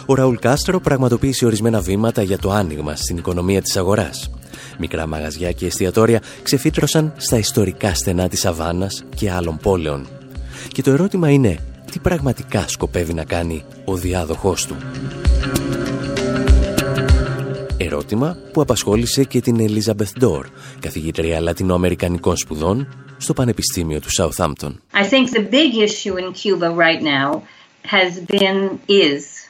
ο 0.06 0.14
Ραούλ 0.14 0.37
Κάστρο 0.37 0.80
πραγματοποίησε 0.80 1.46
ορισμένα 1.46 1.80
βήματα 1.80 2.23
για 2.23 2.38
το 2.38 2.50
άνοιγμα 2.50 2.96
στην 2.96 3.16
οικονομία 3.16 3.62
της 3.62 3.76
αγοράς. 3.76 4.30
Μικρά 4.78 5.06
μαγαζιά 5.06 5.52
και 5.52 5.66
εστιατόρια 5.66 6.23
ξεφύτρωσαν 6.42 7.12
στα 7.16 7.38
ιστορικά 7.38 7.94
στενά 7.94 8.28
της 8.28 8.44
Αβάνας 8.44 9.04
και 9.16 9.30
άλλων 9.30 9.56
πόλεων. 9.56 10.06
Και 10.73 10.82
το 10.82 10.90
ερώτημα 10.90 11.30
είναι, 11.30 11.58
τι 11.90 11.99
πραγματικά 11.99 12.68
σκοπεύει 12.68 13.14
να 13.14 13.25
κάνει 13.25 13.64
ο 13.84 13.94
διάδοχός 13.96 14.66
του; 14.66 14.76
Ερώτημα 17.76 18.37
που 18.52 18.61
απασχόλησε 18.61 19.25
και 19.25 19.40
την 19.40 19.61
Ελίζαμπεθ 19.61 20.12
Ντόρ, 20.18 20.46
καθηγήτρια 20.80 21.40
λατινοαμερικανικών 21.40 22.37
σπουδών 22.37 22.88
στο 23.16 23.32
Πανεπιστήμιο 23.32 24.00
του 24.00 24.08
Southampton. 24.18 24.73
I 24.92 25.04
think 25.04 25.30
the 25.30 25.46
big 25.50 25.75
issue 25.75 26.16
in 26.16 26.32
Cuba 26.32 26.70
right 26.70 27.02
now 27.02 27.42
has 27.82 28.20
been, 28.20 28.78
is 28.88 29.43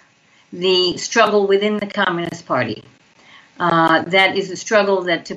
the 0.58 0.96
struggle 0.96 1.46
within 1.46 1.76
the 1.78 1.86
Communist 1.86 2.46
Party. 2.46 2.82
Uh, 3.58 4.02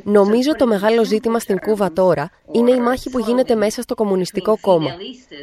Νομίζω 0.04 0.56
το 0.56 0.68
μεγάλο 0.68 1.06
ζήτημα 1.06 1.40
στην 1.40 1.60
Κούβα 1.60 1.94
τώρα 1.94 2.30
είναι 2.52 2.72
η 2.72 2.80
μάχη 2.80 3.10
που 3.10 3.20
γίνεται 3.20 3.56
μέσα 3.56 3.82
στο 3.82 3.96
Κομμουνιστικό 3.96 4.58
Κόμμα. 4.62 4.96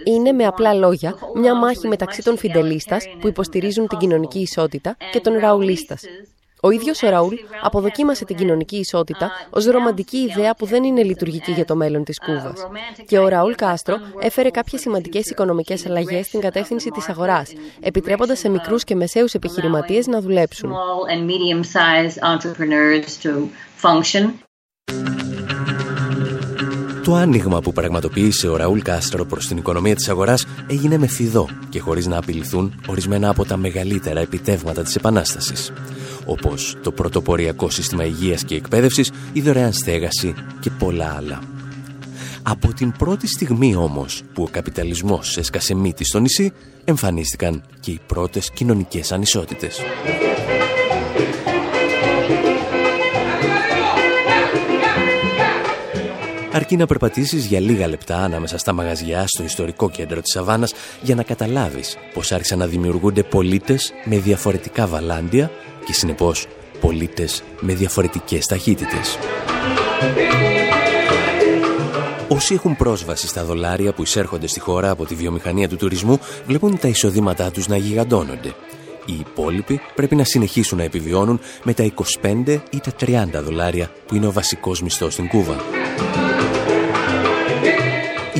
Είναι 0.04 0.32
με 0.32 0.46
απλά 0.46 0.74
λόγια 0.74 1.14
μια 1.34 1.54
μάχη 1.54 1.88
μεταξύ 1.88 2.22
των 2.22 2.38
Φιντελίστας 2.38 3.04
που 3.20 3.28
υποστηρίζουν 3.28 3.86
την 3.86 3.98
κοινωνική 3.98 4.40
ισότητα 4.40 4.96
και 5.12 5.20
των 5.20 5.38
Ραουλίστας 5.38 6.02
ο 6.64 6.70
ίδιος 6.70 7.02
ο 7.02 7.08
Ραούλ 7.08 7.34
αποδοκίμασε 7.62 8.24
την 8.24 8.36
κοινωνική 8.36 8.76
ισότητα 8.76 9.30
ως 9.50 9.64
ρομαντική 9.64 10.16
ιδέα 10.16 10.54
που 10.54 10.66
δεν 10.66 10.84
είναι 10.84 11.02
λειτουργική 11.02 11.52
για 11.52 11.64
το 11.64 11.76
μέλλον 11.76 12.04
της 12.04 12.18
Κούβας. 12.18 12.66
Και 13.06 13.18
ο 13.18 13.28
Ραούλ 13.28 13.52
Κάστρο 13.54 13.96
έφερε 14.20 14.50
κάποιες 14.50 14.80
σημαντικές 14.80 15.30
οικονομικές 15.30 15.86
αλλαγές 15.86 16.26
στην 16.26 16.40
κατεύθυνση 16.40 16.90
της 16.90 17.08
αγοράς, 17.08 17.52
επιτρέποντας 17.80 18.38
σε 18.38 18.48
μικρούς 18.48 18.84
και 18.84 18.94
μεσαίους 18.94 19.34
επιχειρηματίες 19.34 20.06
να 20.06 20.20
δουλέψουν. 20.20 20.72
Το 27.04 27.14
άνοιγμα 27.14 27.60
που 27.60 27.72
πραγματοποίησε 27.72 28.48
ο 28.48 28.56
Ραούλ 28.56 28.78
Κάστρο 28.78 29.24
προς 29.24 29.46
την 29.46 29.56
οικονομία 29.56 29.94
της 29.94 30.08
αγοράς 30.08 30.46
έγινε 30.66 30.98
με 30.98 31.06
φιδό 31.06 31.48
και 31.68 31.80
χωρίς 31.80 32.06
να 32.06 32.16
απειληθούν 32.16 32.82
ορισμένα 32.86 33.28
από 33.28 33.44
τα 33.44 33.56
μεγαλύτερα 33.56 34.20
επιτεύγματα 34.20 34.82
της 34.82 34.96
Επανάστασης 34.96 35.72
όπως 36.24 36.76
το 36.82 36.92
πρωτοποριακό 36.92 37.70
σύστημα 37.70 38.04
υγείας 38.04 38.44
και 38.44 38.54
εκπαίδευσης, 38.54 39.10
η 39.32 39.40
δωρεάν 39.40 39.72
στέγαση 39.72 40.34
και 40.60 40.70
πολλά 40.70 41.14
άλλα. 41.16 41.38
Από 42.42 42.74
την 42.74 42.92
πρώτη 42.92 43.26
στιγμή 43.26 43.74
όμως 43.74 44.22
που 44.32 44.42
ο 44.42 44.48
καπιταλισμός 44.50 45.36
έσκασε 45.36 45.74
μύτη 45.74 46.04
στο 46.04 46.18
νησί, 46.18 46.52
εμφανίστηκαν 46.84 47.62
και 47.80 47.90
οι 47.90 48.00
πρώτες 48.06 48.50
κοινωνικές 48.50 49.12
ανισότητες. 49.12 49.80
Αρκεί 56.52 56.76
να 56.76 56.86
περπατήσεις 56.86 57.46
για 57.46 57.60
λίγα 57.60 57.88
λεπτά 57.88 58.16
ανάμεσα 58.16 58.58
στα 58.58 58.72
μαγαζιά 58.72 59.24
στο 59.26 59.42
ιστορικό 59.42 59.90
κέντρο 59.90 60.20
της 60.20 60.32
Σαββάνας 60.32 60.72
για 61.02 61.14
να 61.14 61.22
καταλάβεις 61.22 61.96
πως 62.12 62.32
άρχισαν 62.32 62.58
να 62.58 62.66
δημιουργούνται 62.66 63.22
πολίτες 63.22 63.92
με 64.04 64.18
διαφορετικά 64.18 64.86
βαλάντια 64.86 65.50
και 65.84 65.92
συνεπώς 65.92 66.46
πολίτες 66.80 67.42
με 67.60 67.74
διαφορετικές 67.74 68.46
ταχύτητες. 68.46 69.18
Όσοι 72.28 72.54
έχουν 72.54 72.76
πρόσβαση 72.76 73.26
στα 73.26 73.44
δολάρια 73.44 73.92
που 73.92 74.02
εισέρχονται 74.02 74.46
στη 74.46 74.60
χώρα 74.60 74.90
από 74.90 75.06
τη 75.06 75.14
βιομηχανία 75.14 75.68
του 75.68 75.76
τουρισμού 75.76 76.18
βλέπουν 76.46 76.78
τα 76.78 76.88
εισοδήματά 76.88 77.50
τους 77.50 77.68
να 77.68 77.76
γιγαντώνονται. 77.76 78.54
Οι 79.06 79.14
υπόλοιποι 79.18 79.80
πρέπει 79.94 80.14
να 80.14 80.24
συνεχίσουν 80.24 80.78
να 80.78 80.84
επιβιώνουν 80.84 81.40
με 81.62 81.74
τα 81.74 81.92
25 82.22 82.58
ή 82.70 82.80
τα 82.80 82.92
30 83.00 83.42
δολάρια 83.44 83.90
που 84.06 84.14
είναι 84.14 84.26
ο 84.26 84.32
βασικός 84.32 84.82
μισθός 84.82 85.12
στην 85.12 85.28
Κούβα. 85.28 85.56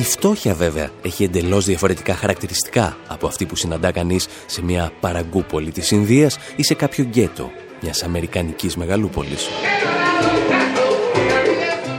Η 0.05 0.07
φτώχεια 0.07 0.53
βέβαια 0.53 0.89
έχει 1.01 1.23
εντελώς 1.23 1.65
διαφορετικά 1.65 2.15
χαρακτηριστικά 2.15 2.97
από 3.07 3.27
αυτή 3.27 3.45
που 3.45 3.55
συναντά 3.55 3.91
κανείς 3.91 4.27
σε 4.45 4.63
μια 4.63 4.91
παραγκούπολη 4.99 5.71
της 5.71 5.91
Ινδίας 5.91 6.37
ή 6.55 6.63
σε 6.63 6.73
κάποιο 6.73 7.03
γκέτο 7.03 7.51
μιας 7.81 8.03
αμερικανικής 8.03 8.75
μεγαλούπολης. 8.75 9.47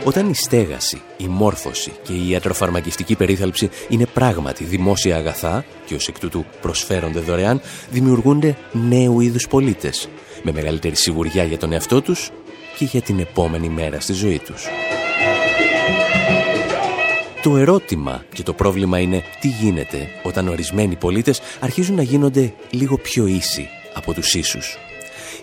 Όταν 0.05 0.29
η 0.29 0.35
στέγαση, 0.35 1.03
η 1.17 1.27
μόρφωση 1.27 1.93
και 2.03 2.13
η 2.13 2.29
ιατροφαρμακευτική 2.31 3.15
περίθαλψη 3.15 3.71
είναι 3.89 4.07
πράγματι 4.07 4.65
δημόσια 4.65 5.17
αγαθά 5.17 5.65
και 5.87 5.95
ως 5.95 6.09
εκ 6.09 6.19
τούτου 6.19 6.45
προσφέρονται 6.61 7.21
δωρεάν, 7.21 7.61
δημιουργούνται 7.91 8.57
νέου 8.73 9.21
είδους 9.21 9.49
πολίτες, 9.49 10.09
με 10.43 10.53
μεγαλύτερη 10.53 10.97
σιγουριά 10.97 11.45
για 11.45 11.59
τον 11.59 11.73
εαυτό 11.73 12.03
τους 12.03 12.31
και 12.79 12.85
για 12.85 13.03
την 13.03 13.19
επόμενη 13.19 13.69
μέρα 13.69 14.01
στη 14.01 14.13
ζωή 14.13 14.39
τους. 14.39 14.67
Το 17.47 17.57
ερώτημα 17.57 18.25
και 18.33 18.43
το 18.43 18.53
πρόβλημα 18.53 18.99
είναι 18.99 19.23
τι 19.41 19.49
γίνεται 19.49 20.09
όταν 20.23 20.49
ορισμένοι 20.49 20.97
πολίτες 20.97 21.41
αρχίζουν 21.61 21.97
να 21.97 22.03
γίνονται 22.03 22.55
λίγο 22.71 22.99
πιο 22.99 23.27
ίσοι 23.27 23.69
από 23.95 24.13
τους 24.15 24.35
ίσους. 24.35 24.79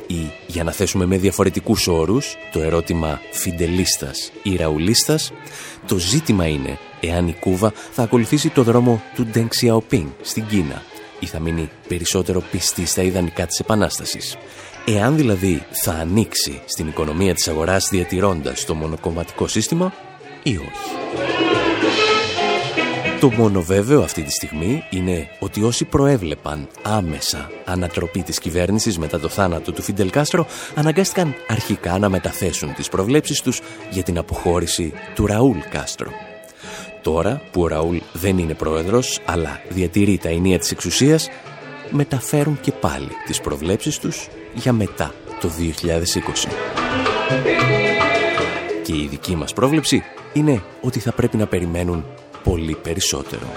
Ή, 0.08 0.32
για 0.48 0.64
να 0.64 0.72
θέσουμε 0.72 1.06
με 1.06 1.18
διαφορετικούς 1.18 1.88
όρους, 1.88 2.36
το 2.52 2.62
ερώτημα 2.62 3.20
φιντελίστας 3.32 4.32
ή 4.44 4.56
ραουλίστας, 4.56 5.32
το 5.88 5.98
ζήτημα 5.98 6.48
είναι 6.48 6.78
εάν 7.00 7.28
η 7.28 7.36
Κούβα 7.40 7.74
θα 7.92 8.04
ακολουθήσει 8.04 8.50
το 8.50 8.64
δρόμο 8.64 9.02
του 9.16 9.28
Deng 9.34 9.48
Xiaoping 9.62 10.06
στην 10.22 10.46
Κίνα 10.48 10.82
ή 11.20 11.26
θα 11.26 11.40
μείνει 11.40 11.70
περισσότερο 11.88 12.44
πιστή 12.52 12.86
στα 12.86 13.02
ιδανικά 13.02 13.46
της 13.46 13.60
Επανάστασης. 13.60 14.38
Εάν 14.86 15.16
δηλαδή 15.16 15.66
θα 15.72 15.92
ανοίξει 15.92 16.62
στην 16.66 16.88
οικονομία 16.88 17.34
της 17.34 17.48
αγοράς 17.48 17.88
διατηρώντας 17.92 18.66
το 18.66 18.74
μονοκομματικό 18.74 19.48
σύστημα 19.48 19.94
ή 20.44 20.58
όχι. 20.58 21.63
Το 23.24 23.32
μόνο 23.32 23.62
βέβαιο 23.62 24.02
αυτή 24.02 24.24
τη 24.24 24.32
στιγμή 24.32 24.84
είναι 24.90 25.28
ότι 25.40 25.64
όσοι 25.64 25.86
προέβλεπαν 25.86 26.68
άμεσα 26.82 27.52
ανατροπή 27.66 28.22
της 28.22 28.40
κυβέρνησης 28.40 28.98
μετά 28.98 29.20
το 29.20 29.30
θάνατο 29.30 29.72
του 29.72 29.82
Φιντελ 29.82 30.10
Κάστρο 30.10 30.46
αναγκάστηκαν 30.76 31.36
αρχικά 31.48 32.00
να 32.00 32.10
μεταθέσουν 32.10 32.74
τις 32.74 32.90
προβλέψεις 32.90 33.42
τους 33.42 33.62
για 33.92 34.04
την 34.04 34.18
αποχώρηση 34.18 34.94
του 35.16 35.26
Ραούλ 35.26 35.58
Κάστρο. 35.70 36.12
Τώρα 37.02 37.42
που 37.52 37.62
ο 37.62 37.68
Ραούλ 37.68 37.98
δεν 38.14 38.38
είναι 38.38 38.54
πρόεδρος 38.54 39.20
αλλά 39.26 39.62
διατηρεί 39.70 40.18
τα 40.18 40.30
ενία 40.30 40.60
της 40.60 40.72
εξουσίας 40.72 41.30
μεταφέρουν 41.90 42.60
και 42.62 42.72
πάλι 42.72 43.10
τις 43.26 43.42
προβλέψεις 43.42 44.00
τους 44.00 44.28
για 44.54 44.74
μετά 44.74 45.14
το 45.40 45.50
2020. 45.50 46.52
Και 48.84 48.94
η 48.94 49.08
δική 49.10 49.36
μας 49.36 49.54
πρόβλεψη 49.54 50.04
είναι 50.34 50.62
ότι 50.82 51.00
θα 51.00 51.12
πρέπει 51.12 51.38
να 51.38 51.48
περιμένουν 51.48 52.06
πολύ 52.44 52.76
περισσότερο. 52.76 53.48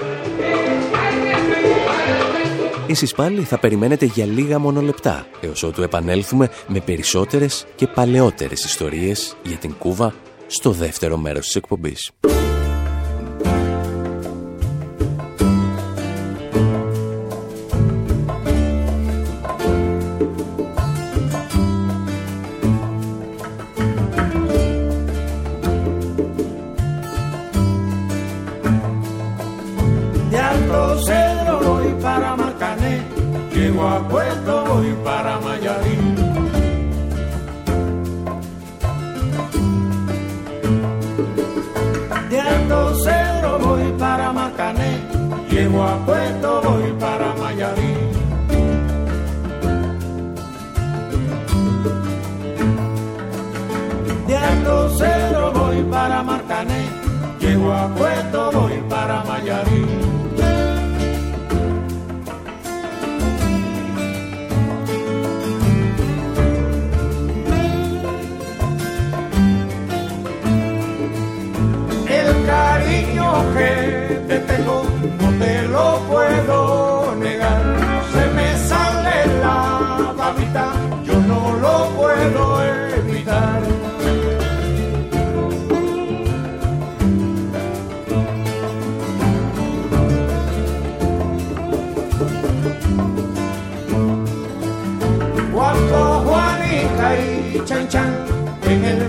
Εσείς 2.88 3.14
πάλι 3.14 3.42
θα 3.42 3.58
περιμένετε 3.58 4.04
για 4.04 4.26
λίγα 4.26 4.58
μόνο 4.58 4.80
λεπτά, 4.80 5.26
έως 5.40 5.62
ότου 5.62 5.82
επανέλθουμε 5.82 6.50
με 6.68 6.80
περισσότερες 6.80 7.66
και 7.74 7.86
παλαιότερες 7.86 8.64
ιστορίες 8.64 9.36
για 9.42 9.56
την 9.56 9.74
Κούβα 9.78 10.14
στο 10.46 10.70
δεύτερο 10.70 11.16
μέρος 11.16 11.44
της 11.46 11.54
εκπομπής. 11.54 12.10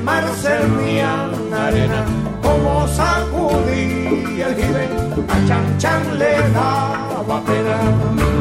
Mar 0.08 0.24
servían 0.42 1.54
arena, 1.54 2.06
como 2.42 2.88
sacudía 2.88 4.48
el 4.48 4.56
jibe, 4.56 4.86
a 5.36 5.38
chan 5.48 5.78
chan 5.78 6.18
le 6.18 6.34
daba 6.56 7.38
pena. 7.46 8.37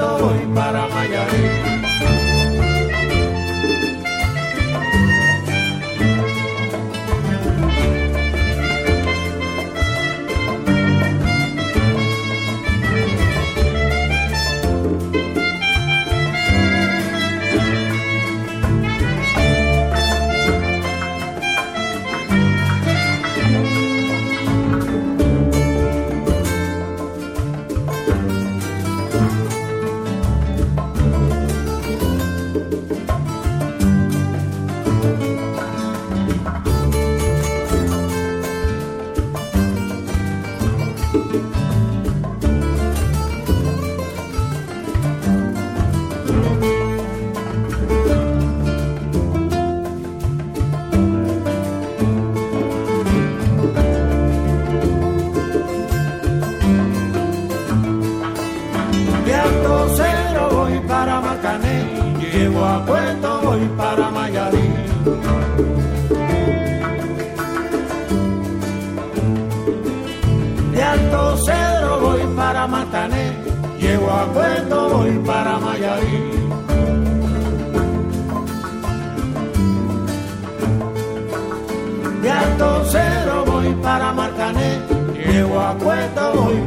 Santo 0.00 0.32
para 0.54 0.88
Mayarín. 0.88 1.39
Voy 75.10 75.18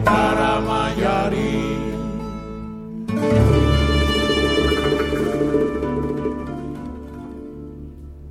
para 0.03 0.59
Mayarí. 0.67 1.53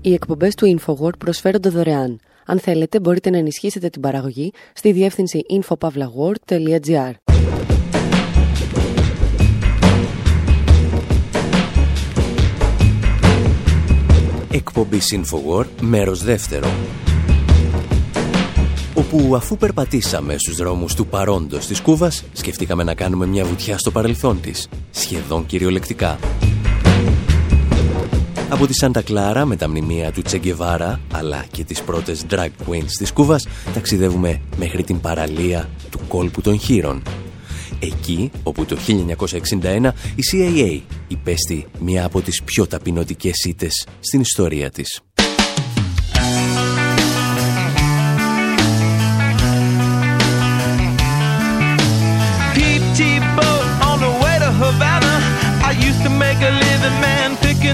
Οι 0.05 0.13
εκπομπές 0.13 0.55
του 0.55 0.79
InfoWord 0.79 1.19
προσφέρονται 1.19 1.69
δωρεάν. 1.69 2.21
Αν 2.47 2.59
θέλετε, 2.59 3.01
μπορείτε 3.01 3.31
να 3.31 3.39
ενισχύσετε 3.39 3.89
την 3.89 4.01
παραγωγή 4.01 4.53
στη 4.75 4.93
διεύθυνση 4.93 5.43
infopavlagor.gr. 5.51 7.13
Εκπομπή 14.67 14.99
InfoWord, 15.11 15.67
μέρος 15.81 16.23
δεύτερο. 16.23 16.71
Όπου 18.95 19.37
αφού 19.37 19.57
περπατήσαμε 19.57 20.35
στους 20.39 20.57
δρόμους 20.57 20.95
του 20.95 21.07
παρόντος 21.07 21.67
της 21.67 21.81
Κούβας, 21.81 22.25
σκεφτήκαμε 22.33 22.83
να 22.83 22.95
κάνουμε 22.95 23.27
μια 23.27 23.45
βουτιά 23.45 23.79
στο 23.79 23.91
παρελθόν 23.91 24.41
της, 24.41 24.69
σχεδόν 24.91 25.47
κυριολεκτικά. 25.47 26.19
Από 28.49 28.67
τη 28.67 28.75
Σάντα 28.75 29.03
Κλάρα 29.03 29.45
με 29.45 29.57
τα 29.57 29.69
μνημεία 29.69 30.13
του 30.13 30.23
Τσεγκεβάρα 30.23 31.01
αλλά 31.13 31.45
και 31.51 31.65
τις 31.65 31.83
πρώτες 31.83 32.25
drag 32.31 32.51
queens 32.67 32.91
της 32.99 33.13
Κούβας 33.13 33.47
ταξιδεύουμε 33.75 34.41
μέχρι 34.57 34.83
την 34.83 35.01
παραλία 35.01 35.69
του 35.91 36.01
κόλπου 36.09 36.41
των 36.41 36.59
χείρων. 36.59 37.03
Εκεί 37.85 38.31
όπου 38.43 38.65
το 38.65 38.77
1961 38.87 39.91
η 40.15 40.23
CIA 40.33 40.81
υπέστη 41.09 41.67
μία 41.79 42.05
από 42.05 42.21
τις 42.21 42.43
πιο 42.43 42.67
ταπεινωτικές 42.67 43.45
ήτες 43.45 43.87
στην 44.01 44.21
ιστορία 44.21 44.71
της. 44.71 45.03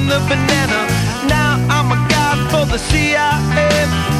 the 0.08 0.20
banana. 0.28 0.80
Now 1.28 1.50
I'm 1.68 1.92
a 1.92 2.00
god 2.08 2.38
for 2.50 2.64
the 2.72 2.78
CIA. 2.88 4.17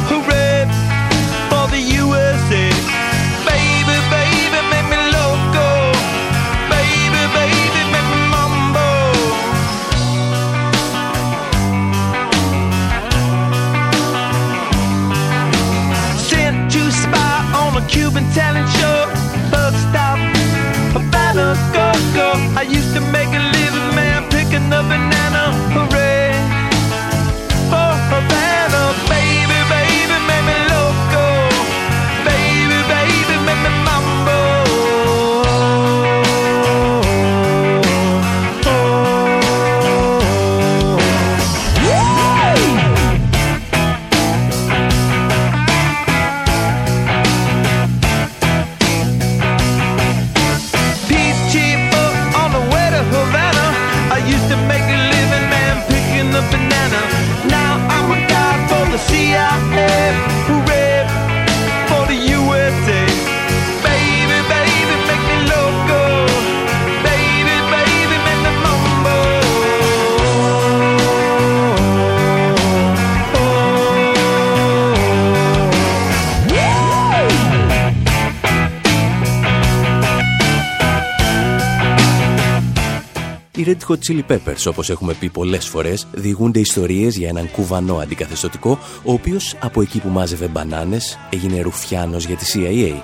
Hot 83.89 83.99
Chili 84.09 84.23
Peppers, 84.33 84.67
όπως 84.67 84.91
έχουμε 84.91 85.15
πει 85.15 85.29
πολλές 85.29 85.67
φορές, 85.67 86.07
διηγούνται 86.13 86.61
ιστορίες 86.61 87.17
για 87.17 87.29
έναν 87.29 87.51
κουβανό 87.51 87.97
αντικαθεστωτικό, 87.97 88.79
ο 89.05 89.13
οποίος 89.13 89.55
από 89.61 89.81
εκεί 89.81 90.01
που 90.01 90.09
μάζευε 90.09 90.47
μπανάνες 90.47 91.19
έγινε 91.31 91.61
ρουφιάνος 91.61 92.25
για 92.25 92.37
τη 92.37 92.45
CIA. 92.55 93.03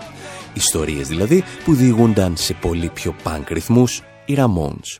Ιστορίες 0.54 1.08
δηλαδή 1.08 1.44
που 1.64 1.74
διηγούνταν 1.74 2.36
σε 2.36 2.54
πολύ 2.54 2.90
πιο 2.94 3.14
punk 3.24 3.44
ρυθμούς 3.48 4.02
οι 4.24 4.36
Ramones. 4.38 4.98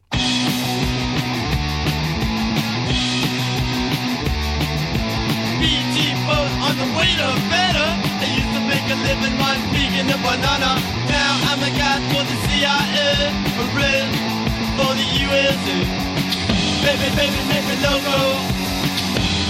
for 12.15 12.23
the 12.23 12.45
USA. 14.79 15.77
Baby, 16.85 17.09
baby, 17.19 17.41
make 17.51 17.67
me 17.71 17.77
loco. 17.87 18.17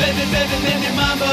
Baby, 0.00 0.24
baby, 0.34 0.56
make 0.66 0.80
me 0.84 0.90
mambo. 1.00 1.32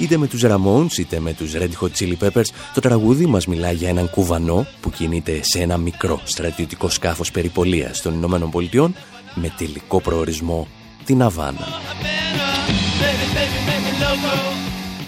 Είτε 0.00 0.16
με 0.16 0.26
τους 0.26 0.42
Ramones 0.44 0.98
είτε 0.98 1.20
με 1.20 1.32
τους 1.32 1.52
Red 1.54 1.70
Hot 1.80 1.90
Chili 1.98 2.16
Peppers, 2.20 2.48
το 2.74 2.80
τραγούδι 2.80 3.26
μας 3.26 3.46
μιλά 3.46 3.70
για 3.70 3.88
έναν 3.88 4.10
κουβανό 4.10 4.66
που 4.80 4.90
κινείται 4.90 5.40
σε 5.42 5.58
ένα 5.60 5.76
μικρό 5.76 6.20
στρατιωτικό 6.24 6.88
σκάφος 6.88 7.30
περιπολίας 7.30 8.02
των 8.02 8.14
Ηνωμένων 8.14 8.50
Πολιτειών 8.50 8.94
με 9.34 9.52
τελικό 9.56 10.00
προορισμό 10.00 10.68
την 11.04 11.22
Αβάνα. 11.22 11.66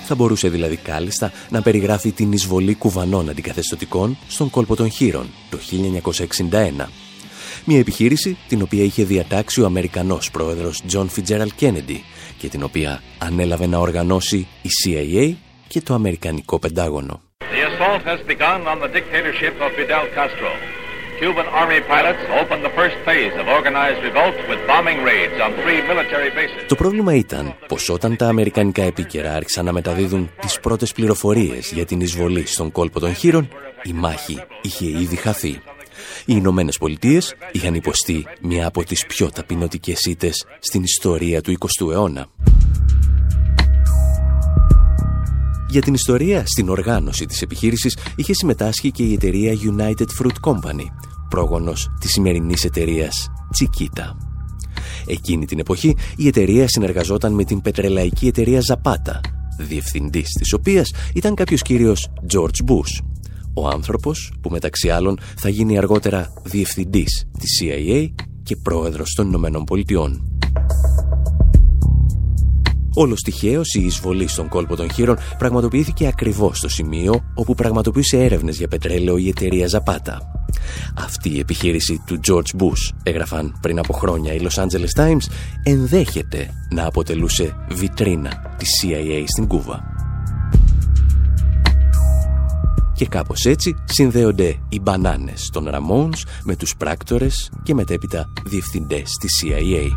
Θα 0.09 0.14
μπορούσε 0.14 0.49
δηλαδή 0.49 0.77
κάλλιστα 0.77 1.33
να 1.51 1.62
περιγράφει 1.62 2.12
την 2.12 2.33
εισβολή 2.33 2.75
κουβανών 2.75 3.29
αντικαθεστωτικών 3.29 4.19
στον 4.29 4.51
κόλπο 4.51 4.77
των 4.77 4.90
Χείρων 4.90 5.31
το 5.51 5.59
1961. 6.81 6.87
Μια 7.64 7.79
επιχείρηση 7.79 8.37
την 8.49 8.62
οποία 8.62 8.85
είχε 8.85 9.05
διατάξει 9.05 9.61
ο 9.61 9.64
Αμερικανός 9.64 10.31
πρόεδρος 10.31 10.83
John 10.92 11.07
Fitzgerald 11.16 11.61
Kennedy 11.61 11.99
και 12.38 12.49
την 12.49 12.62
οποία 12.62 13.03
ανέλαβε 13.19 13.66
να 13.66 13.79
οργανώσει 13.79 14.49
η 14.62 14.69
CIA 14.85 15.35
και 15.69 15.81
το 15.81 15.95
Αμερικανικό 15.95 16.59
Πεντάγωνο. 16.59 17.21
The 17.40 17.62
assault 17.69 18.03
has 18.12 18.21
begun 18.33 18.61
on 18.73 18.79
the 18.85 18.90
dictatorship 18.97 19.55
of 19.64 19.71
Fidel 19.79 20.05
Castro. 20.16 20.86
Cuban 21.20 21.48
army 21.62 21.81
pilots 21.92 22.22
opened 22.40 22.62
the 22.68 22.74
first 22.81 22.96
phase 23.07 23.35
of 23.40 23.44
organized 23.59 24.00
revolt 24.09 24.37
with 24.50 24.61
bombing 24.70 24.98
raids 25.11 25.37
on 25.44 25.50
three 25.62 25.81
military 25.90 26.31
bases. 26.38 26.66
Το 26.68 26.74
πρόβλημα 26.74 27.14
ήταν 27.14 27.55
πως 27.68 27.88
όταν 27.88 28.16
τα 28.16 28.29
αμερικανικά 28.29 28.83
επίκαιρα 28.83 29.35
άρχισαν 29.35 29.64
να 29.64 29.72
μεταδίδουν 29.72 30.31
τις 30.40 30.61
πρώτες 30.61 30.92
πληροφορίες 30.92 31.72
για 31.72 31.85
την 31.85 32.00
εισβολή 32.00 32.46
στον 32.46 32.72
κόλπο 32.72 33.00
των 33.00 33.14
χείρων, 33.14 33.48
η 33.83 33.92
μάχη 33.92 34.42
είχε 34.62 34.87
ήδη 34.87 35.16
χαθεί. 35.16 35.61
Οι 36.24 36.35
Ηνωμένε 36.37 36.72
Πολιτείες 36.79 37.35
είχαν 37.52 37.74
υποστεί 37.74 38.26
μια 38.40 38.66
από 38.66 38.85
τις 38.85 39.07
πιο 39.07 39.31
ταπεινωτικές 39.31 40.05
ήττες 40.05 40.46
στην 40.59 40.83
ιστορία 40.83 41.40
του 41.40 41.52
20ου 41.59 41.92
αιώνα. 41.92 42.26
Για 45.76 45.84
την 45.84 45.94
ιστορία 45.94 46.46
στην 46.46 46.68
οργάνωση 46.68 47.26
της 47.26 47.42
επιχείρησης 47.42 47.96
είχε 48.16 48.34
συμμετάσχει 48.34 48.90
και 48.90 49.02
η 49.02 49.12
εταιρεία 49.12 49.52
United 49.52 50.06
Fruit 50.20 50.50
Company, 50.50 50.84
πρόγονος 51.28 51.90
της 52.00 52.10
σημερινής 52.10 52.64
εταιρείας 52.64 53.28
Chiquita. 53.58 54.16
Εκείνη 55.06 55.46
την 55.46 55.58
εποχή 55.58 55.96
η 56.16 56.26
εταιρεία 56.26 56.68
συνεργαζόταν 56.68 57.32
με 57.32 57.44
την 57.44 57.60
πετρελαϊκή 57.60 58.26
εταιρεία 58.26 58.60
Zapata, 58.60 59.20
διευθυντής 59.58 60.28
της 60.38 60.52
οποίας 60.52 60.92
ήταν 61.14 61.34
κάποιος 61.34 61.62
κύριος 61.62 62.08
George 62.32 62.70
Bush, 62.70 63.04
ο 63.54 63.68
άνθρωπος 63.68 64.32
που 64.40 64.50
μεταξύ 64.50 64.90
άλλων 64.90 65.18
θα 65.36 65.48
γίνει 65.48 65.78
αργότερα 65.78 66.32
διευθυντής 66.42 67.26
της 67.38 67.62
CIA 67.62 68.10
και 68.42 68.56
πρόεδρος 68.56 69.12
των 69.14 69.26
Ηνωμένων 69.26 69.64
Πολιτειών. 69.64 70.38
Όλο 72.98 73.14
τυχαίω 73.14 73.61
η 73.78 73.85
εισβολή 73.85 74.28
στον 74.28 74.48
κόλπο 74.48 74.76
των 74.76 74.92
χείρων 74.92 75.18
πραγματοποιήθηκε 75.38 76.06
ακριβώς 76.06 76.59
στο 76.59 76.68
σημείο 76.68 77.24
όπου 77.35 77.54
πραγματοποιούσε 77.54 78.24
έρευνες 78.24 78.56
για 78.56 78.68
πετρέλαιο 78.68 79.16
η 79.16 79.28
εταιρεία 79.28 79.68
Zapata. 79.70 80.16
Αυτή 80.96 81.30
η 81.35 81.38
επιχείρηση 81.38 82.02
του 82.06 82.20
George 82.28 82.62
Bush, 82.62 82.94
έγραφαν 83.02 83.59
πριν 83.61 83.78
από 83.78 83.92
χρόνια 83.92 84.32
οι 84.32 84.40
Los 84.42 84.62
Angeles 84.62 85.02
Times, 85.02 85.30
ενδέχεται 85.62 86.50
να 86.70 86.87
αποτελούσε 86.87 87.56
βιτρίνα 87.70 88.54
της 88.59 88.68
CIA 88.82 89.24
στην 89.26 89.46
Κούβα. 89.46 89.94
Και 92.94 93.06
κάπως 93.06 93.44
έτσι 93.44 93.74
συνδέονται 93.85 94.59
οι 94.68 94.80
μπανάνες 94.80 95.50
των 95.52 95.68
Ramones 95.68 96.20
με 96.44 96.56
τους 96.56 96.76
πράκτορες 96.76 97.50
και 97.62 97.74
μετέπειτα 97.74 98.32
διευθυντές 98.44 99.11
της 99.20 99.30
CIA. 99.42 99.88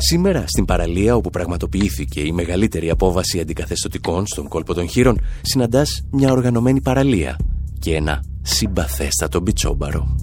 Σήμερα 0.00 0.44
στην 0.46 0.64
παραλία 0.64 1.16
όπου 1.16 1.30
πραγματοποιήθηκε 1.30 2.20
η 2.20 2.32
μεγαλύτερη 2.32 2.90
απόβαση 2.90 3.40
αντικαθεστωτικών 3.40 4.26
στον 4.26 4.48
κόλπο 4.48 4.74
των 4.74 4.88
Χοίρων 4.88 5.20
συναντάς 5.42 6.02
μια 6.10 6.32
οργανωμένη 6.32 6.80
παραλία 6.80 7.36
και 7.78 7.94
ένα 7.94 8.24
συμπαθέστατο 8.42 9.40
μπιτσόμπαρο. 9.40 10.16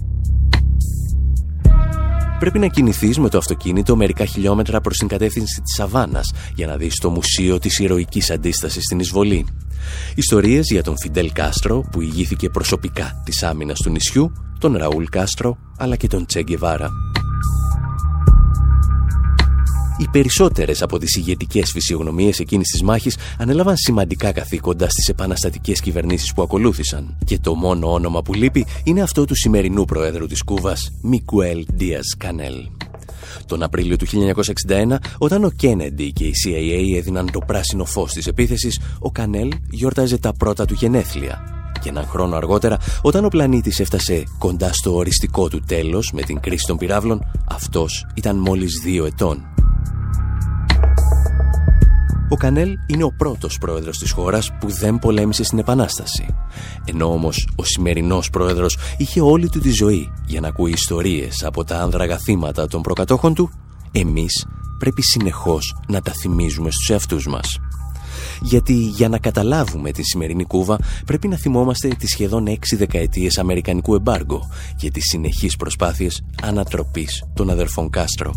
Πρέπει 2.38 2.58
να 2.58 2.66
κινηθείς 2.66 3.18
με 3.18 3.28
το 3.28 3.38
αυτοκίνητο 3.38 3.96
μερικά 3.96 4.24
χιλιόμετρα 4.24 4.80
προς 4.80 4.96
την 4.96 5.08
κατεύθυνση 5.08 5.60
της 5.60 5.74
Σαββάνας 5.74 6.32
για 6.54 6.66
να 6.66 6.76
δεις 6.76 6.94
το 6.94 7.10
Μουσείο 7.10 7.58
της 7.58 7.78
Ηρωικής 7.78 8.30
Αντίστασης 8.30 8.82
στην 8.82 8.98
Εισβολή. 8.98 9.46
Ιστορίες 10.14 10.70
για 10.70 10.82
τον 10.82 10.94
Φιντέλ 10.98 11.32
Κάστρο 11.32 11.80
που 11.90 12.00
ηγήθηκε 12.00 12.48
προσωπικά 12.48 13.22
της 13.24 13.42
άμυνας 13.42 13.78
του 13.78 13.90
νησιού, 13.90 14.32
τον 14.58 14.76
Ραούλ 14.76 15.04
Κάστρο 15.04 15.58
αλλά 15.78 15.96
και 15.96 16.06
τον 16.06 16.26
Τσε 16.26 16.43
Γκεβάρα. 16.43 16.90
Οι 19.98 20.08
περισσότερες 20.10 20.82
από 20.82 20.98
τις 20.98 21.16
ηγετικές 21.16 21.70
φυσιογνωμίες 21.70 22.38
εκείνης 22.38 22.70
της 22.70 22.82
μάχης 22.82 23.16
ανέλαβαν 23.38 23.76
σημαντικά 23.76 24.32
καθήκοντα 24.32 24.88
στις 24.88 25.08
επαναστατικές 25.08 25.80
κυβερνήσεις 25.80 26.32
που 26.32 26.42
ακολούθησαν 26.42 27.16
και 27.24 27.38
το 27.38 27.54
μόνο 27.54 27.92
όνομα 27.92 28.22
που 28.22 28.34
λείπει 28.34 28.66
είναι 28.84 29.02
αυτό 29.02 29.24
του 29.24 29.36
σημερινού 29.36 29.84
Προέδρου 29.84 30.26
της 30.26 30.42
Κούβας, 30.42 30.92
Μικουέλ 31.02 31.66
Δίας 31.74 32.14
Κανέλ. 32.18 32.54
Τον 33.46 33.62
Απρίλιο 33.62 33.96
του 33.96 34.06
1961, 34.06 34.96
όταν 35.18 35.44
ο 35.44 35.50
Κένεντι 35.50 36.12
και 36.12 36.24
η 36.24 36.32
CIA 36.44 36.96
έδιναν 36.96 37.30
το 37.32 37.38
πράσινο 37.46 37.84
φως 37.84 38.12
της 38.12 38.26
επίθεσης, 38.26 38.80
ο 38.98 39.10
Κανέλ 39.10 39.52
γιόρταζε 39.70 40.18
τα 40.18 40.32
πρώτα 40.32 40.64
του 40.64 40.74
γενέθλια. 40.74 41.40
Και 41.82 41.88
έναν 41.88 42.06
χρόνο 42.06 42.36
αργότερα, 42.36 42.78
όταν 43.02 43.24
ο 43.24 43.28
πλανήτης 43.28 43.80
έφτασε 43.80 44.22
κοντά 44.38 44.72
στο 44.72 44.94
οριστικό 44.94 45.48
του 45.48 45.60
τέλος 45.66 46.10
με 46.12 46.22
την 46.22 46.40
κρίση 46.40 46.66
των 46.66 46.76
πυράβλων, 46.76 47.20
αυτός 47.48 48.06
ήταν 48.14 48.36
μόλις 48.36 48.80
δύο 48.84 49.04
ετών. 49.04 49.55
Ο 52.28 52.36
Κανέλ 52.36 52.78
είναι 52.86 53.04
ο 53.04 53.12
πρώτος 53.16 53.58
πρόεδρος 53.58 53.98
της 53.98 54.10
χώρας 54.10 54.50
που 54.60 54.70
δεν 54.70 54.98
πολέμησε 54.98 55.44
στην 55.44 55.58
Επανάσταση. 55.58 56.26
Ενώ 56.84 57.12
όμως 57.12 57.48
ο 57.56 57.64
σημερινός 57.64 58.30
πρόεδρος 58.30 58.78
είχε 58.96 59.20
όλη 59.20 59.48
του 59.48 59.60
τη 59.60 59.70
ζωή 59.70 60.12
για 60.26 60.40
να 60.40 60.48
ακούει 60.48 60.70
ιστορίες 60.70 61.44
από 61.44 61.64
τα 61.64 61.78
άνδραγα 61.78 62.18
θύματα 62.18 62.66
των 62.66 62.82
προκατόχων 62.82 63.34
του, 63.34 63.50
εμείς 63.92 64.46
πρέπει 64.78 65.02
συνεχώς 65.02 65.76
να 65.88 66.00
τα 66.00 66.12
θυμίζουμε 66.12 66.70
στους 66.70 66.90
εαυτούς 66.90 67.26
μας. 67.26 67.58
Γιατί 68.42 68.72
για 68.72 69.08
να 69.08 69.18
καταλάβουμε 69.18 69.90
τη 69.90 70.02
σημερινή 70.02 70.44
Κούβα 70.44 70.78
πρέπει 71.06 71.28
να 71.28 71.36
θυμόμαστε 71.36 71.88
τις 71.88 72.10
σχεδόν 72.10 72.46
έξι 72.46 72.76
δεκαετίες 72.76 73.38
αμερικανικού 73.38 73.94
εμπάργου 73.94 74.40
και 74.76 74.90
τις 74.90 75.04
συνεχείς 75.04 75.56
προσπάθειες 75.56 76.24
ανατροπής 76.42 77.24
των 77.34 77.50
αδερφών 77.50 77.90
Κάστρο. 77.90 78.34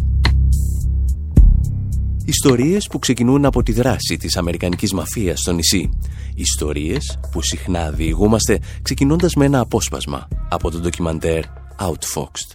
Ιστορίες 2.30 2.88
που 2.88 3.00
ξεκινούν 3.00 3.46
από 3.46 3.63
τη 3.63 3.72
δράση 3.72 4.18
της 4.18 4.38
Αμερικανικής 4.38 4.94
μαφίας 4.94 5.39
στο 5.39 5.52
νησί. 5.52 5.89
Ιστορίες 6.36 7.20
που 7.32 7.42
συχνά 7.42 7.92
διηγούμαστε 7.92 8.60
ξεκινώντας 8.82 9.34
με 9.34 9.46
ένα 9.46 9.60
απόσπασμα 9.60 10.28
από 10.50 10.72
το 10.72 10.80
ντοκιμαντέρ 10.80 11.44
Outfoxed. 11.80 12.50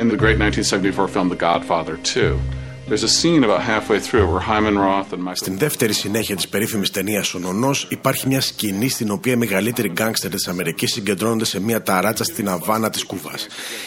In 0.00 0.08
the 0.08 0.16
great 0.16 0.38
1974 0.38 1.08
film 1.08 1.28
The 1.28 1.36
Godfather 1.36 1.96
2, 2.14 2.36
στην 5.32 5.58
δεύτερη 5.58 5.92
συνέχεια 5.92 6.36
της 6.36 6.48
περίφημης 6.48 6.90
ταινίας 6.90 7.34
Ο 7.34 7.38
Νονός 7.38 7.86
υπάρχει 7.90 8.28
μια 8.28 8.40
σκηνή 8.40 8.88
στην 8.88 9.10
οποία 9.10 9.32
οι 9.32 9.36
μεγαλύτεροι 9.36 9.88
γκάγκστερ 9.88 10.30
της 10.30 10.48
Αμερικής 10.48 10.92
συγκεντρώνονται 10.92 11.44
σε 11.44 11.60
μια 11.60 11.82
ταράτσα 11.82 12.24
στην 12.24 12.48
Αβάνα 12.48 12.90
της 12.90 13.04
Κούβας. 13.04 13.46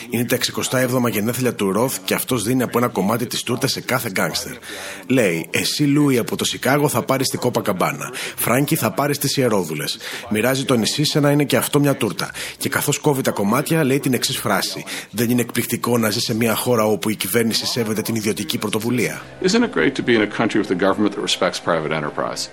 Είναι 0.09 0.25
τα 0.25 0.35
67 0.35 1.09
γενέθλια 1.09 1.55
του 1.55 1.71
Ροθ 1.71 1.97
και 2.05 2.13
αυτός 2.13 2.43
δίνει 2.43 2.63
από 2.63 2.77
ένα 2.77 2.87
κομμάτι 2.87 3.25
της 3.25 3.43
τούρτας 3.43 3.71
σε 3.71 3.81
κάθε 3.81 4.09
γκάγκστερ. 4.09 4.53
Λέει, 5.07 5.47
Εσύ 5.49 5.83
Λούι 5.83 6.17
από 6.17 6.35
το 6.35 6.45
Σικάγο 6.45 6.87
θα 6.87 7.01
πάρεις 7.01 7.27
την 7.27 7.39
Κόπα 7.39 7.61
Καμπάνα. 7.61 8.13
Φράγκη 8.35 8.75
θα 8.75 8.91
πάρεις 8.91 9.17
τις 9.17 9.37
Ιερόδουλες. 9.37 9.97
Μοιράζει 10.29 10.65
το 10.65 10.75
νησί 10.75 11.03
σε 11.03 11.19
να 11.19 11.31
είναι 11.31 11.43
και 11.43 11.57
αυτό 11.57 11.79
μια 11.79 11.95
τούρτα. 11.95 12.31
Και 12.57 12.69
καθώς 12.69 12.99
κόβει 12.99 13.21
τα 13.21 13.31
κομμάτια, 13.31 13.83
λέει 13.83 13.99
την 13.99 14.13
εξής 14.13 14.37
φράση. 14.37 14.83
Δεν 15.11 15.29
είναι 15.29 15.41
εκπληκτικό 15.41 15.97
να 15.97 16.09
ζει 16.09 16.19
σε 16.19 16.35
μια 16.35 16.55
χώρα 16.55 16.83
όπου 16.83 17.09
η 17.09 17.15
κυβέρνηση 17.15 17.65
σέβεται 17.65 18.01
την 18.01 18.15
ιδιωτική 18.15 18.57
πρωτοβουλία 18.57 18.88
πρωτοβουλία. 18.89 19.21
Isn't 19.41 19.63
it 19.63 19.71
great 19.71 19.95
to 19.95 20.03
be 20.03 20.15
in 20.15 20.21
a 20.21 20.31
country 20.39 20.59
with 20.61 20.71
a 20.71 20.79
government 20.85 21.11
that 21.15 21.21
respects 21.21 21.59
private 21.59 21.91
enterprise? 21.91 22.49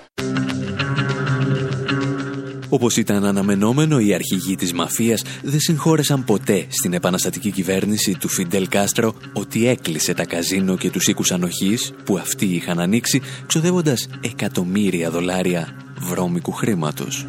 Όπως 2.69 2.97
ήταν 2.97 3.25
αναμενόμενο, 3.25 3.99
οι 3.99 4.15
αρχηγοί 4.15 4.55
της 4.55 4.73
μαφίας 4.73 5.23
δεν 5.43 5.61
συγχώρεσαν 5.61 6.25
ποτέ 6.25 6.67
στην 6.69 6.93
επαναστατική 6.93 7.51
κυβέρνηση 7.51 8.17
του 8.19 8.29
Φιντελ 8.29 8.69
Κάστρο 8.69 9.15
ότι 9.33 9.69
έκλεισε 9.69 10.15
τα 10.15 10.25
καζίνο 10.25 10.77
και 10.77 10.91
τους 10.91 11.07
οίκους 11.07 11.33
ανοχής 11.33 11.93
που 12.05 12.19
αυτοί 12.19 12.47
είχαν 12.47 12.79
ανοίξει, 12.79 13.23
ξοδεύοντας 13.47 14.09
εκατομμύρια 14.21 15.11
δολάρια 15.11 15.77
βρώμικου 16.01 16.53
χρήματος. 16.53 17.27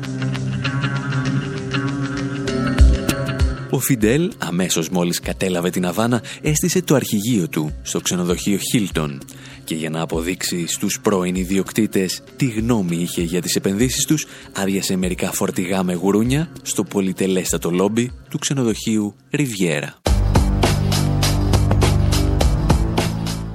Ο 3.78 3.80
Φιντέλ, 3.80 4.32
αμέσως 4.38 4.90
μόλις 4.90 5.20
κατέλαβε 5.20 5.70
την 5.70 5.86
Αβάνα, 5.86 6.22
έστησε 6.42 6.82
το 6.82 6.96
αρχηγείο 6.96 7.48
του 7.48 7.72
στο 7.82 8.02
ξενοδοχείο 8.02 8.58
Χίλτον 8.58 9.22
Και 9.64 9.76
για 9.76 9.90
να 9.90 10.02
αποδείξει 10.02 10.68
στους 10.68 11.00
πρώην 11.02 11.36
ιδιοκτήτες 11.36 12.24
τι 12.36 12.46
γνώμη 12.46 12.96
είχε 12.96 13.22
για 13.22 13.42
τις 13.42 13.56
επενδύσεις 13.56 14.06
τους, 14.06 14.26
άδειασε 14.56 14.96
μερικά 14.96 15.32
φορτηγά 15.32 15.84
με 15.84 15.94
γουρούνια 15.94 16.50
στο 16.62 16.84
πολυτελέστατο 16.84 17.72
λόμπι 17.72 18.12
του 18.30 18.38
ξενοδοχείου 18.38 19.16
Ριβιέρα. 19.32 19.96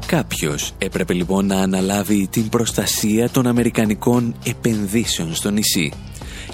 Κάποιος 0.07 0.73
έπρεπε 0.79 1.13
λοιπόν 1.13 1.47
να 1.47 1.57
αναλάβει 1.57 2.29
την 2.31 2.49
προστασία 2.49 3.31
των 3.31 3.47
Αμερικανικών 3.47 4.35
επενδύσεων 4.45 5.35
στο 5.35 5.51
νησί. 5.51 5.93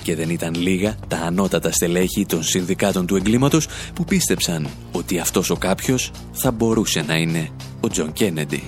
Και 0.09 0.17
δεν 0.17 0.31
ήταν 0.31 0.55
λίγα 0.55 0.97
τα 1.09 1.17
ανώτατα 1.17 1.73
στελέχη 1.73 2.27
των 2.27 2.43
συνδικάτων 2.43 3.07
του 3.07 3.17
εγκλήματος 3.17 3.67
που 3.95 4.05
πίστεψαν 4.05 4.69
ότι 4.93 5.19
αυτός 5.19 5.51
ο 5.51 5.57
κάποιος 5.57 6.11
θα 6.33 6.51
μπορούσε 6.51 7.03
να 7.03 7.17
είναι 7.17 7.49
ο 7.81 7.89
Τζον 7.89 8.13
Κέννεντι. 8.13 8.63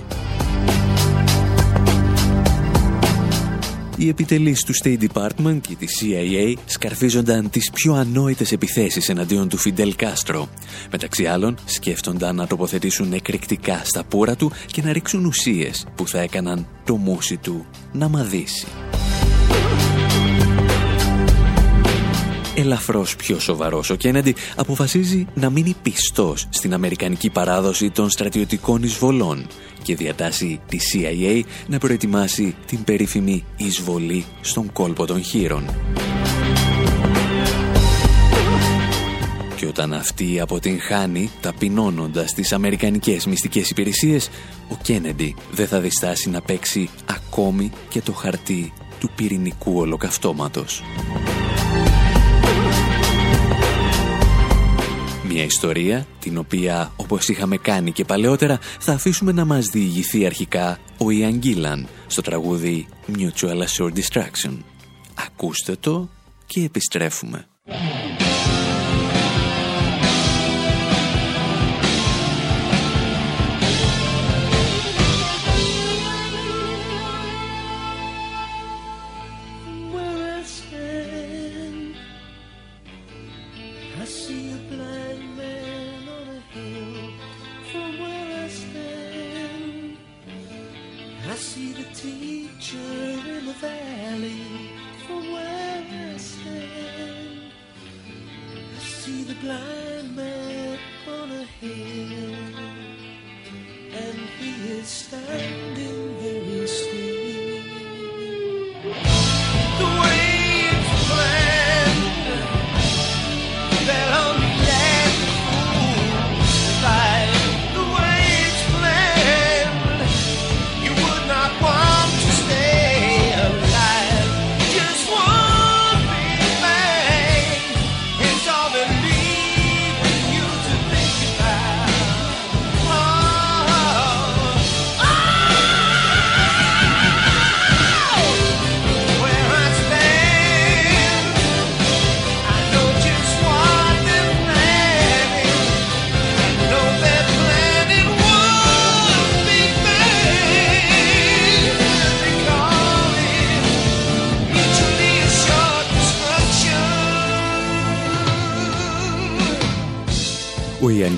Οι 3.96 4.08
επιτελείς 4.08 4.62
του 4.64 4.72
State 4.82 4.98
Department 5.12 5.60
και 5.68 5.74
της 5.74 6.02
CIA 6.02 6.54
σκαρφίζονταν 6.64 7.50
τις 7.50 7.70
πιο 7.70 7.94
ανόητες 7.94 8.52
επιθέσεις 8.52 9.08
εναντίον 9.08 9.48
του 9.48 9.56
Φιντέλ 9.56 9.96
Κάστρο. 9.96 10.48
Μεταξύ 10.90 11.26
άλλων, 11.26 11.58
σκέφτονταν 11.64 12.36
να 12.36 12.46
τοποθετήσουν 12.46 13.12
εκρηκτικά 13.12 13.80
στα 13.84 14.04
πούρα 14.04 14.36
του 14.36 14.52
και 14.66 14.82
να 14.82 14.92
ρίξουν 14.92 15.24
ουσίες 15.24 15.86
που 15.94 16.08
θα 16.08 16.20
έκαναν 16.20 16.66
το 16.84 16.96
μούσι 16.96 17.36
του 17.36 17.66
να 17.92 18.08
μαδίσει. 18.08 18.66
Ελαφρώς 22.60 23.16
πιο 23.16 23.38
σοβαρός 23.38 23.90
ο 23.90 23.94
Κέννεντι 23.94 24.34
αποφασίζει 24.56 25.26
να 25.34 25.50
μείνει 25.50 25.74
πιστός 25.82 26.46
στην 26.50 26.74
αμερικανική 26.74 27.30
παράδοση 27.30 27.90
των 27.90 28.10
στρατιωτικών 28.10 28.82
εισβολών 28.82 29.46
και 29.82 29.96
διατάσσει 29.96 30.60
τη 30.68 30.78
CIA 30.92 31.42
να 31.66 31.78
προετοιμάσει 31.78 32.54
την 32.66 32.84
περίφημη 32.84 33.44
εισβολή 33.56 34.24
στον 34.40 34.72
κόλπο 34.72 35.06
των 35.06 35.22
χείρων. 35.22 35.64
Και 39.56 39.66
όταν 39.66 39.92
αυτή 39.92 40.40
αποτυγχάνει, 40.40 41.30
ταπεινώνοντας 41.40 42.34
τις 42.34 42.52
αμερικανικές 42.52 43.26
μυστικές 43.26 43.70
υπηρεσίες, 43.70 44.30
ο 44.68 44.76
Κέννεντι 44.82 45.36
δεν 45.50 45.66
θα 45.66 45.80
διστάσει 45.80 46.30
να 46.30 46.40
παίξει 46.40 46.88
ακόμη 47.06 47.70
και 47.88 48.00
το 48.00 48.12
χαρτί 48.12 48.72
του 49.00 49.10
πυρηνικού 49.16 49.78
ολοκαυτώματος. 49.78 50.82
Μια 55.32 55.44
ιστορία 55.44 56.06
την 56.20 56.38
οποία, 56.38 56.92
όπως 56.96 57.28
είχαμε 57.28 57.56
κάνει 57.56 57.92
και 57.92 58.04
παλαιότερα, 58.04 58.58
θα 58.78 58.92
αφήσουμε 58.92 59.32
να 59.32 59.44
μας 59.44 59.66
διηγηθεί 59.66 60.26
αρχικά 60.26 60.78
ο 60.98 61.10
Ιαν 61.10 61.38
Γκίλαν 61.38 61.88
στο 62.06 62.22
τραγούδι 62.22 62.86
Mutual 63.16 63.62
Assured 63.62 63.92
Distraction. 63.92 64.56
Ακούστε 65.14 65.76
το 65.80 66.08
και 66.46 66.64
επιστρέφουμε. 66.64 67.46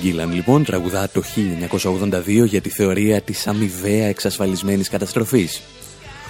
Γκίλαν 0.02 0.32
λοιπόν 0.32 0.64
τραγουδά 0.64 1.08
το 1.08 1.22
1982 1.70 2.46
για 2.46 2.60
τη 2.60 2.68
θεωρία 2.68 3.20
της 3.20 3.46
αμοιβαία 3.46 4.06
εξασφαλισμένης 4.06 4.88
καταστροφής. 4.88 5.62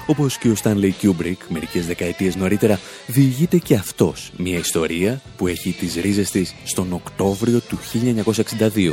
Όπως 0.07 0.39
και 0.39 0.49
ο 0.49 0.55
Στάνλεϊ 0.55 0.91
Κιούμπρικ 0.91 1.41
μερικές 1.49 1.87
δεκαετίες 1.87 2.37
νωρίτερα 2.37 2.81
διηγείται 3.07 3.59
και 3.59 3.75
αυτός 3.75 4.33
μια 4.37 4.59
ιστορία 4.59 5.21
που 5.37 5.47
έχει 5.47 5.71
τις 5.71 5.95
ρίζες 5.95 6.31
της 6.31 6.55
στον 6.65 6.93
Οκτώβριο 6.93 7.61
του 7.61 7.79
1962, 7.79 8.93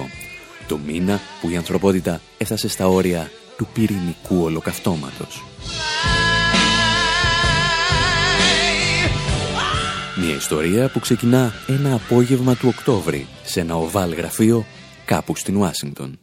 το 0.67 0.79
μήνα 0.85 1.19
που 1.41 1.49
η 1.49 1.55
ανθρωπότητα 1.55 2.21
έφτασε 2.37 2.67
στα 2.67 2.87
όρια 2.87 3.31
του 3.57 3.67
πυρηνικού 3.73 4.43
ολοκαυτώματος. 4.43 5.43
Μια 10.21 10.35
ιστορία 10.35 10.89
που 10.89 10.99
ξεκινά 10.99 11.51
ένα 11.67 11.93
απόγευμα 11.93 12.55
του 12.55 12.73
Οκτώβρη 12.77 13.27
σε 13.43 13.59
ένα 13.59 13.75
οβάλ 13.75 14.13
γραφείο 14.13 14.65
κάπου 15.05 15.35
στην 15.35 15.55
Ουάσιγκτον. 15.55 16.19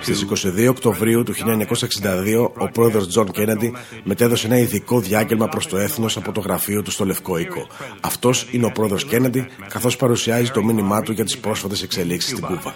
Στις 0.00 0.22
22 0.22 0.68
Οκτωβρίου 0.68 1.22
του 1.22 1.34
1962, 1.34 2.50
ο 2.56 2.68
πρόεδρος 2.68 3.08
Τζον 3.08 3.30
Κέννεντι 3.30 3.74
μετέδωσε 4.02 4.46
ένα 4.46 4.58
ειδικό 4.58 5.00
διάγγελμα 5.00 5.48
προς 5.48 5.66
το 5.66 5.76
έθνος 5.76 6.16
από 6.16 6.32
το 6.32 6.40
γραφείο 6.40 6.82
του 6.82 6.90
στο 6.90 7.04
Λευκό 7.04 7.38
Οίκο. 7.38 7.66
Αυτός 8.00 8.48
είναι 8.50 8.66
ο 8.66 8.70
πρόεδρος 8.70 9.04
Κέννεντι, 9.04 9.46
καθώς 9.68 9.96
παρουσιάζει 9.96 10.50
το 10.50 10.64
μήνυμά 10.64 11.02
του 11.02 11.12
για 11.12 11.24
τις 11.24 11.38
πρόσφατες 11.38 11.82
εξελίξεις 11.82 12.30
στην 12.30 12.44
Κούβα. 12.44 12.74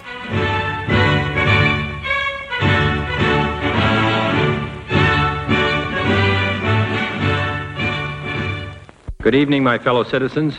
Good 9.23 9.35
evening, 9.35 9.63
my 9.63 9.77
fellow 9.77 10.03
citizens. 10.13 10.53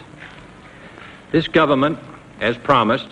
This 1.32 1.46
government 1.60 1.96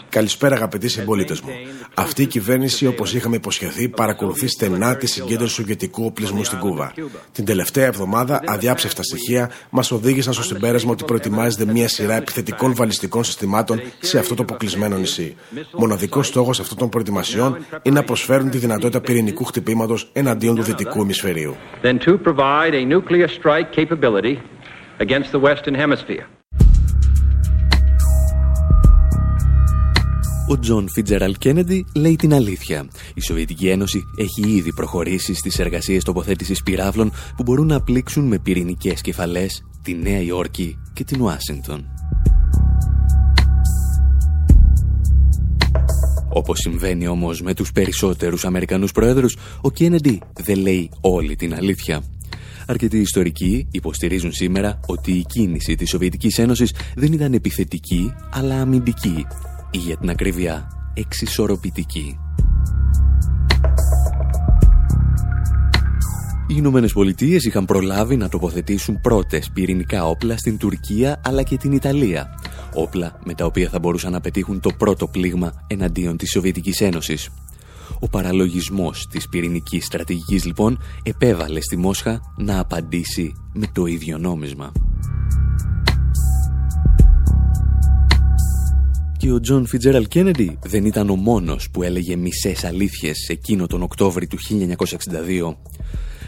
Καλησπέρα 0.09 0.55
αγαπητοί 0.55 0.89
συμπολίτες 0.89 1.41
μου. 1.41 1.51
Αυτή 1.95 2.23
η 2.23 2.27
κυβέρνηση, 2.27 2.87
όπως 2.87 3.15
είχαμε 3.15 3.37
υποσχεθεί, 3.37 3.89
παρακολουθεί 3.89 4.49
στενά 4.49 4.97
τη 4.97 5.07
συγκέντρωση 5.07 5.55
σοβιετικού 5.55 6.05
οπλισμού 6.05 6.45
στην 6.45 6.59
Κούβα. 6.59 6.93
Την 7.33 7.45
τελευταία 7.45 7.87
εβδομάδα, 7.87 8.41
αδιάψευτα 8.47 9.03
στοιχεία 9.03 9.51
μας 9.71 9.91
οδήγησαν 9.91 10.33
στο 10.33 10.43
συμπέρασμα 10.43 10.91
ότι 10.91 11.05
προετοιμάζεται 11.05 11.73
μια 11.73 11.89
σειρά 11.89 12.15
επιθετικών 12.15 12.75
βαλιστικών 12.75 13.25
συστημάτων 13.25 13.81
σε 14.01 14.19
αυτό 14.19 14.35
το 14.35 14.43
αποκλεισμένο 14.43 14.97
νησί. 14.97 15.37
Μοναδικός 15.73 16.27
στόχος 16.27 16.61
αυτών 16.61 16.79
των 16.79 16.89
προετοιμασιών 16.89 17.65
είναι 17.83 17.95
να 17.95 18.05
προσφέρουν 18.05 18.51
τη 18.51 18.59
δυνατότητα 18.59 19.01
πυρηνικού 19.01 19.45
χτυπήματος 19.45 20.11
εναντίον 20.13 20.55
του 20.57 20.63
δυτικού 20.63 21.03
ημισφαιρίου. 21.03 21.57
Ο 30.51 30.59
Τζον 30.59 30.89
Φιτζέραλντ 30.89 31.37
Κέννεντι 31.39 31.85
λέει 31.95 32.17
την 32.17 32.35
αλήθεια. 32.35 32.89
Η 33.15 33.21
Σοβιετική 33.21 33.69
Ένωση 33.69 34.05
έχει 34.17 34.51
ήδη 34.51 34.73
προχωρήσει 34.73 35.35
στις 35.35 35.59
εργασίες 35.59 36.05
τοποθέτησης 36.05 36.63
πυράβλων 36.63 37.13
που 37.37 37.43
μπορούν 37.43 37.67
να 37.67 37.81
πλήξουν 37.81 38.25
με 38.25 38.39
πυρηνικές 38.39 39.01
κεφαλές 39.01 39.65
τη 39.83 39.95
Νέα 39.95 40.21
Υόρκη 40.21 40.79
και 40.93 41.05
την 41.05 41.21
Ουάσιγκτον. 41.21 41.85
Όπως 46.29 46.59
συμβαίνει 46.59 47.07
όμως 47.07 47.43
με 47.43 47.55
τους 47.55 47.73
περισσότερους 47.73 48.45
Αμερικανούς 48.45 48.93
πρόεδρους, 48.93 49.37
ο 49.61 49.71
Κέννεντι 49.71 50.21
δεν 50.41 50.59
λέει 50.59 50.91
όλη 51.01 51.37
την 51.37 51.55
αλήθεια. 51.55 52.03
Αρκετοί 52.67 52.99
ιστορικοί 52.99 53.67
υποστηρίζουν 53.71 54.33
σήμερα 54.33 54.81
ότι 54.87 55.13
η 55.13 55.25
κίνηση 55.29 55.75
της 55.75 55.89
Σοβιετικής 55.89 56.39
Ένωσης 56.39 56.75
δεν 56.95 57.13
ήταν 57.13 57.33
επιθετική, 57.33 58.13
αλλά 58.31 58.61
αμυντική 58.61 59.27
ή 59.71 59.79
για 59.79 59.97
την 59.97 60.11
ακρίβεια 60.11 60.69
εξισορροπητική. 60.95 62.19
Οι 66.47 66.55
Ηνωμένες 66.57 66.93
Πολιτείες 66.93 67.45
είχαν 67.45 67.65
προλάβει 67.65 68.17
να 68.17 68.29
τοποθετήσουν 68.29 69.01
πρώτες 69.01 69.51
πυρηνικά 69.55 70.07
όπλα 70.07 70.37
στην 70.37 70.59
Τουρκία 70.59 71.21
αλλά 71.25 71.43
και 71.43 71.57
την 71.57 71.73
Ιταλία. 71.73 72.29
Όπλα 72.75 73.19
με 73.25 73.35
τα 73.35 73.45
οποία 73.45 73.69
θα 73.69 73.79
μπορούσαν 73.79 74.13
να 74.13 74.21
πετύχουν 74.21 74.61
το 74.61 74.71
πρώτο 74.79 75.07
πλήγμα 75.07 75.53
εναντίον 75.67 76.17
της 76.17 76.31
Σοβιετικής 76.31 76.81
Ένωσης. 76.81 77.31
Ο 78.01 78.09
παραλογισμός 78.09 79.07
της 79.07 79.29
πυρηνικής 79.29 79.85
στρατηγικής 79.85 80.45
λοιπόν 80.45 80.79
επέβαλε 81.03 81.61
στη 81.61 81.77
Μόσχα 81.77 82.21
να 82.37 82.59
απαντήσει 82.59 83.33
με 83.53 83.67
το 83.73 83.87
ίδιο 83.87 84.19
νόμισμα. 84.19 84.73
Και 89.21 89.33
ο 89.33 89.41
Τζον 89.41 89.67
Φιτζέραλντ 89.67 90.09
Κέννεντι 90.09 90.59
δεν 90.65 90.85
ήταν 90.85 91.11
ο 91.11 91.15
μόνος 91.15 91.71
που 91.71 91.83
έλεγε 91.83 92.17
μισές 92.17 92.65
αλήθειες 92.65 93.29
εκείνο 93.29 93.67
τον 93.67 93.83
Οκτώβρη 93.83 94.27
του 94.27 94.39
1962. 94.39 95.57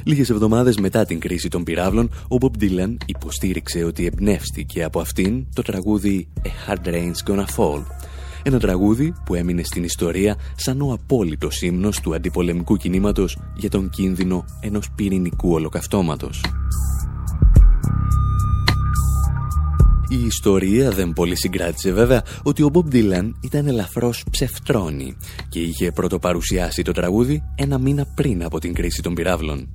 Λίγες 0.05 0.30
εβδομάδες 0.30 0.76
μετά 0.76 1.05
την 1.05 1.20
κρίση 1.20 1.49
των 1.49 1.64
πυραύλων, 1.64 2.11
ο 2.28 2.36
Bob 2.40 2.62
Dylan 2.62 2.97
υποστήριξε 3.07 3.84
ότι 3.84 4.07
εμπνεύστηκε 4.07 4.84
από 4.84 5.01
αυτήν 5.01 5.47
το 5.55 5.62
τραγούδι 5.62 6.28
«A 6.43 6.70
Hard 6.70 6.86
Rain's 6.88 7.30
Gonna 7.30 7.45
Fall», 7.57 7.82
ένα 8.43 8.59
τραγούδι 8.59 9.14
που 9.24 9.34
έμεινε 9.34 9.62
στην 9.62 9.84
ιστορία 9.84 10.36
σαν 10.57 10.80
ο 10.80 10.93
απόλυτος 10.93 11.62
ύμνος 11.62 12.01
του 12.01 12.14
αντιπολεμικού 12.14 12.76
κινήματος 12.76 13.38
για 13.57 13.70
τον 13.70 13.90
κίνδυνο 13.90 14.45
ενός 14.61 14.90
πυρηνικού 14.95 15.53
ολοκαυτώματος. 15.53 16.40
Η 20.13 20.25
ιστορία 20.27 20.91
δεν 20.91 21.13
πολύ 21.13 21.37
συγκράτησε 21.37 21.93
βέβαια 21.93 22.25
ότι 22.43 22.63
ο 22.63 22.71
Bob 22.73 22.95
Dylan 22.95 23.31
ήταν 23.41 23.67
ελαφρώς 23.67 24.25
ψευτρώνη 24.31 25.17
και 25.49 25.61
είχε 25.61 25.93
πρωτοπαρουσιάσει 25.93 26.83
το 26.83 26.93
τραγούδι 26.93 27.43
ένα 27.55 27.79
μήνα 27.79 28.07
πριν 28.15 28.45
από 28.45 28.59
την 28.59 28.75
κρίση 28.75 29.03
των 29.03 29.15
πυράβλων. 29.15 29.69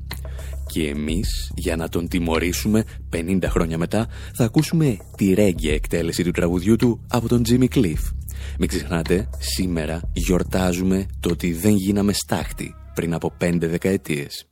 Και 0.67 0.87
εμείς, 0.87 1.51
για 1.55 1.75
να 1.75 1.89
τον 1.89 2.07
τιμωρήσουμε 2.07 2.83
50 3.15 3.43
χρόνια 3.43 3.77
μετά, 3.77 4.07
θα 4.33 4.43
ακούσουμε 4.43 4.97
τη 5.17 5.33
ρέγγια 5.33 5.73
εκτέλεση 5.73 6.23
του 6.23 6.31
τραγουδιού 6.31 6.75
του 6.75 7.05
από 7.09 7.27
τον 7.27 7.41
Jimmy 7.49 7.67
Cliff. 7.75 8.11
Μην 8.59 8.67
ξεχνάτε, 8.67 9.29
σήμερα 9.37 10.01
γιορτάζουμε 10.13 11.05
το 11.19 11.29
ότι 11.29 11.53
δεν 11.53 11.75
γίναμε 11.75 12.13
στάχτη 12.13 12.75
πριν 12.93 13.13
από 13.13 13.33
5 13.41 13.57
δεκαετίες. 13.59 14.47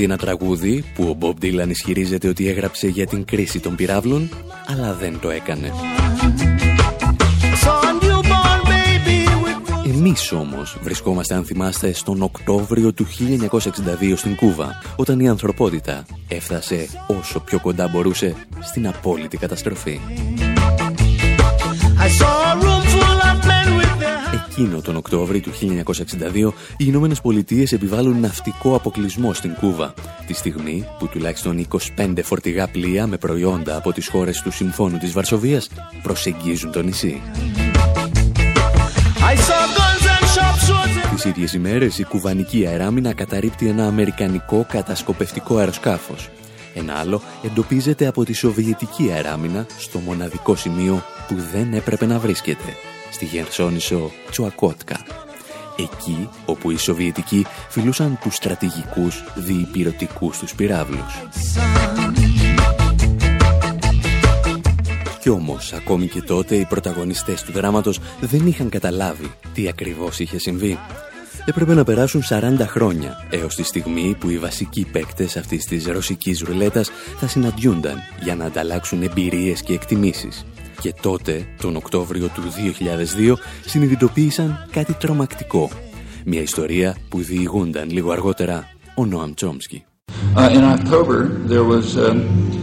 Λοιπόν 0.00 0.04
αποδίδει 0.04 0.04
ένα 0.04 0.16
τραγούδι 0.16 0.84
που 0.94 1.04
ο 1.04 1.16
Bob 1.20 1.44
Dylan 1.44 1.68
ισχυρίζεται 1.68 2.28
ότι 2.28 2.48
έγραψε 2.48 2.88
για 2.88 3.06
την 3.06 3.24
κρίση 3.24 3.60
των 3.60 3.74
πυράβλων, 3.74 4.28
αλλά 4.66 4.94
δεν 4.94 5.18
το 5.20 5.30
έκανε. 5.30 5.72
Εμείς 9.86 10.32
όμως 10.32 10.78
βρισκόμαστε 10.82 11.34
αν 11.34 11.44
θυμάστε 11.44 11.92
στον 11.92 12.22
Οκτώβριο 12.22 12.92
του 12.92 13.06
1962 13.06 14.16
στην 14.16 14.36
Κούβα, 14.36 14.82
όταν 14.96 15.20
η 15.20 15.28
ανθρωπότητα 15.28 16.04
έφτασε 16.28 16.88
όσο 17.06 17.40
πιο 17.40 17.60
κοντά 17.60 17.88
μπορούσε 17.88 18.34
στην 18.60 18.86
απόλυτη 18.86 19.36
καταστροφή. 19.36 20.00
Εκείνο 24.60 24.80
τον 24.80 24.96
Οκτώβριο 24.96 25.40
του 25.40 25.50
1962, 25.50 26.52
οι 26.76 26.84
Ηνωμένες 26.86 27.20
Πολιτείες 27.20 27.72
επιβάλλουν 27.72 28.20
ναυτικό 28.20 28.74
αποκλεισμό 28.74 29.32
στην 29.32 29.54
Κούβα, 29.54 29.94
τη 30.26 30.32
στιγμή 30.32 30.86
που 30.98 31.08
τουλάχιστον 31.08 31.66
25 31.96 32.14
φορτηγά 32.22 32.68
πλοία 32.68 33.06
με 33.06 33.16
προϊόντα 33.16 33.76
από 33.76 33.92
τις 33.92 34.08
χώρες 34.08 34.40
του 34.40 34.50
Συμφώνου 34.50 34.98
της 34.98 35.12
Βαρσοβίας 35.12 35.68
προσεγγίζουν 36.02 36.72
το 36.72 36.82
νησί. 36.82 37.22
Τις 41.14 41.24
ίδιες 41.24 41.52
ημέρες 41.52 41.98
η 41.98 42.04
κουβανική 42.04 42.66
αεράμινα 42.66 43.14
καταρρύπτει 43.14 43.68
ένα 43.68 43.86
αμερικανικό 43.86 44.66
κατασκοπευτικό 44.68 45.56
αεροσκάφος. 45.56 46.30
Ένα 46.74 46.94
άλλο 46.94 47.22
εντοπίζεται 47.44 48.06
από 48.06 48.24
τη 48.24 48.32
Σοβιετική 48.32 49.10
αεράμινα 49.12 49.66
στο 49.78 49.98
μοναδικό 49.98 50.56
σημείο 50.56 51.02
που 51.28 51.34
δεν 51.52 51.72
έπρεπε 51.72 52.06
να 52.06 52.18
βρίσκεται, 52.18 52.76
στη 53.10 53.24
Γερσόνησο 53.24 54.10
Τσουακότκα. 54.30 55.06
Εκεί 55.76 56.28
όπου 56.44 56.70
οι 56.70 56.76
Σοβιετικοί 56.76 57.46
φιλούσαν 57.68 58.18
τους 58.22 58.34
στρατηγικούς 58.34 59.24
διυπηρωτικούς 59.34 60.38
τους 60.38 60.54
πυράβλους. 60.54 61.24
Κι 65.20 65.28
όμως, 65.28 65.72
ακόμη 65.72 66.06
και 66.06 66.22
τότε, 66.22 66.56
οι 66.56 66.64
πρωταγωνιστές 66.64 67.42
του 67.42 67.52
δράματος 67.52 68.00
δεν 68.20 68.46
είχαν 68.46 68.68
καταλάβει 68.68 69.32
τι 69.54 69.68
ακριβώς 69.68 70.18
είχε 70.18 70.38
συμβεί. 70.38 70.78
Έπρεπε 71.44 71.74
να 71.74 71.84
περάσουν 71.84 72.22
40 72.28 72.66
χρόνια 72.66 73.26
έως 73.30 73.54
τη 73.54 73.62
στιγμή 73.62 74.16
που 74.20 74.30
οι 74.30 74.38
βασικοί 74.38 74.86
παίκτες 74.92 75.36
αυτής 75.36 75.64
της 75.64 75.86
ρωσικής 75.86 76.40
ρουλέτας 76.40 76.90
θα 77.18 77.26
συναντιούνταν 77.26 77.98
για 78.22 78.34
να 78.36 78.44
ανταλλάξουν 78.44 79.02
εμπειρίες 79.02 79.62
και 79.62 79.72
εκτιμήσεις. 79.72 80.44
Και 80.80 80.94
τότε, 81.00 81.46
τον 81.60 81.76
Οκτώβριο 81.76 82.26
του 82.26 82.42
2002, 82.42 83.34
συνειδητοποίησαν 83.64 84.68
κάτι 84.70 84.92
τρομακτικό. 84.92 85.70
Μια 86.24 86.40
ιστορία 86.40 86.96
που 87.08 87.18
διηγούνταν 87.22 87.90
λίγο 87.90 88.10
αργότερα 88.10 88.68
ο 88.94 89.04
Νόαμ 89.06 89.34
Τσόμσκι. 89.34 89.84
Uh, 90.36 90.48
in 90.56 90.64
October, 90.64 91.18
there 91.46 91.64
was 91.64 91.96
um, 91.96 92.59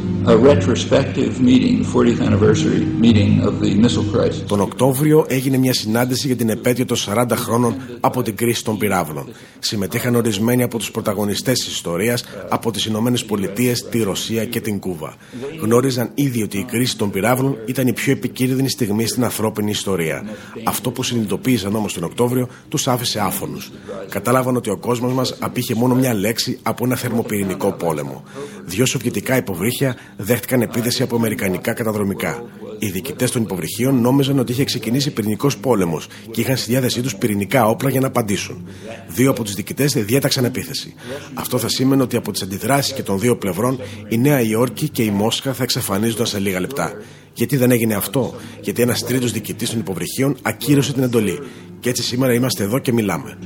τον 4.48 4.60
Οκτώβριο 4.60 5.26
έγινε 5.28 5.58
μια 5.58 5.74
συνάντηση 5.74 6.28
για 6.28 6.36
την 6.36 6.50
επέτειο 6.50 6.86
των 6.86 6.98
40 7.06 7.26
χρόνων 7.34 7.76
από 8.00 8.24
την 8.24 8.36
κρίση 8.36 8.64
των 8.64 8.78
πυράβλων. 8.78 9.30
Συμμετείχαν 9.60 10.16
ορισμένοι 10.16 10.64
από 10.64 10.78
τους 10.78 10.92
πρωταγωνιστές 10.92 11.60
της 11.60 11.68
ιστορίας 11.68 12.24
από 12.50 12.72
τις 12.72 12.86
Ηνωμένες 12.86 13.26
Πολιτείες, 13.26 13.86
τη 13.90 14.04
Ρωσία 14.04 14.46
και 14.46 14.62
την 14.62 14.80
Κούβα. 14.80 15.16
Γνώριζαν 15.62 16.12
ήδη 16.14 16.44
ότι 16.44 16.58
η 16.58 16.64
κρίση 16.64 16.98
των 16.98 17.12
πυράβλων 17.12 17.58
ήταν 17.66 17.88
η 17.88 17.94
πιο 17.94 18.12
επικίνδυνη 18.12 18.70
στιγμή 18.70 19.08
στην 19.08 19.24
ανθρώπινη 19.24 19.70
ιστορία. 19.70 20.24
Αυτό 20.64 20.92
που 20.92 21.04
συνειδητοποίησαν 21.04 21.76
όμως 21.76 21.94
τον 21.94 22.04
Οκτώβριο 22.04 22.48
τους 22.70 22.88
άφησε 22.88 23.20
άφωνους. 23.20 23.72
Κατάλαβαν 24.10 24.56
ότι 24.56 24.70
ο 24.70 24.78
κόσμος 24.78 25.14
μας 25.14 25.36
απήχε 25.40 25.76
μόνο 25.76 25.96
μια 25.96 26.14
λέξη 26.14 26.60
από 26.64 26.86
ένα 26.86 26.96
θερμοπυρηνικό 26.96 27.72
πόλεμο. 27.72 28.24
Δύο 28.66 28.86
σοβιετικά 28.86 29.38
υποβρύχια 29.38 29.96
δέχτηκαν 30.18 30.61
επίθεση 30.61 31.03
από 31.03 31.15
αμερικανικά 31.15 31.74
καταδρομικά. 31.74 32.43
Οι 32.80 32.89
διοικητές 32.89 33.32
των 33.32 33.41
υποβρυχίων 33.41 34.01
νόμιζαν 34.01 34.39
ότι 34.39 34.51
είχε 34.51 34.63
ξεκινήσει 34.63 35.11
πυρηνικός 35.11 35.57
πόλεμος 35.57 36.07
και 36.32 36.41
είχαν 36.41 36.57
στη 36.57 36.72
διάθεσή 36.72 37.01
τους 37.01 37.15
πυρηνικά 37.15 37.65
όπλα 37.65 37.89
για 37.89 37.99
να 37.99 38.07
απαντήσουν. 38.07 38.68
Δύο 39.07 39.30
από 39.30 39.43
τους 39.43 39.53
διοικητές 39.53 39.93
διέταξαν 39.93 40.45
επίθεση. 40.45 40.93
Αυτό 41.34 41.57
θα 41.57 41.70
σήμαινε 41.70 42.01
ότι 42.01 42.15
από 42.15 42.32
τις 42.32 42.41
αντιδράσεις 42.41 42.93
και 42.93 43.03
των 43.03 43.20
δύο 43.20 43.38
πλευρών 43.38 43.80
η 44.09 44.18
Νέα 44.18 44.41
Υόρκη 44.41 44.89
και 44.89 45.03
η 45.03 45.09
Μόσχα 45.09 45.53
θα 45.53 45.63
εξαφανίζονταν 45.63 46.26
σε 46.26 46.39
λίγα 46.39 46.59
λεπτά. 46.59 46.93
Γιατί 47.34 47.57
δεν 47.57 47.72
έγινε 47.72 47.93
αυτό, 47.93 48.36
Γιατί 48.61 48.82
ένας 48.82 49.05
τρίτος 49.05 49.32
διοικητής 49.32 49.70
των 49.70 49.80
υποβρυχίων 49.80 50.38
ακύρωσε 50.41 50.93
την 50.93 51.03
εντολή. 51.03 51.39
Και 51.80 51.89
έτσι 51.89 52.03
σήμερα 52.03 52.34
είμαστε 52.34 52.63
εδώ 52.63 52.80
και 52.80 52.93
μιλάμε. 52.93 53.38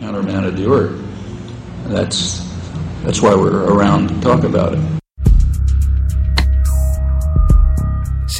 That's 3.05 3.19
why 3.19 3.33
we're 3.33 3.65
around 3.65 4.09
to 4.09 4.15
talk 4.21 4.43
about 4.43 4.73
it. 4.73 5.00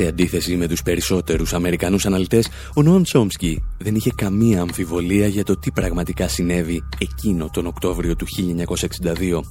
Σε 0.01 0.07
αντίθεση 0.07 0.55
με 0.55 0.67
τους 0.67 0.83
περισσότερους 0.83 1.53
Αμερικανούς 1.53 2.05
αναλυτές, 2.05 2.49
ο 2.75 2.81
Νόαμ 2.81 3.01
Τσόμσκι 3.01 3.63
δεν 3.77 3.95
είχε 3.95 4.11
καμία 4.15 4.61
αμφιβολία 4.61 5.27
για 5.27 5.43
το 5.43 5.57
τι 5.57 5.71
πραγματικά 5.71 6.27
συνέβη 6.27 6.83
εκείνο 6.97 7.49
τον 7.53 7.65
Οκτώβριο 7.65 8.15
του 8.15 8.25
1962. 8.25 9.41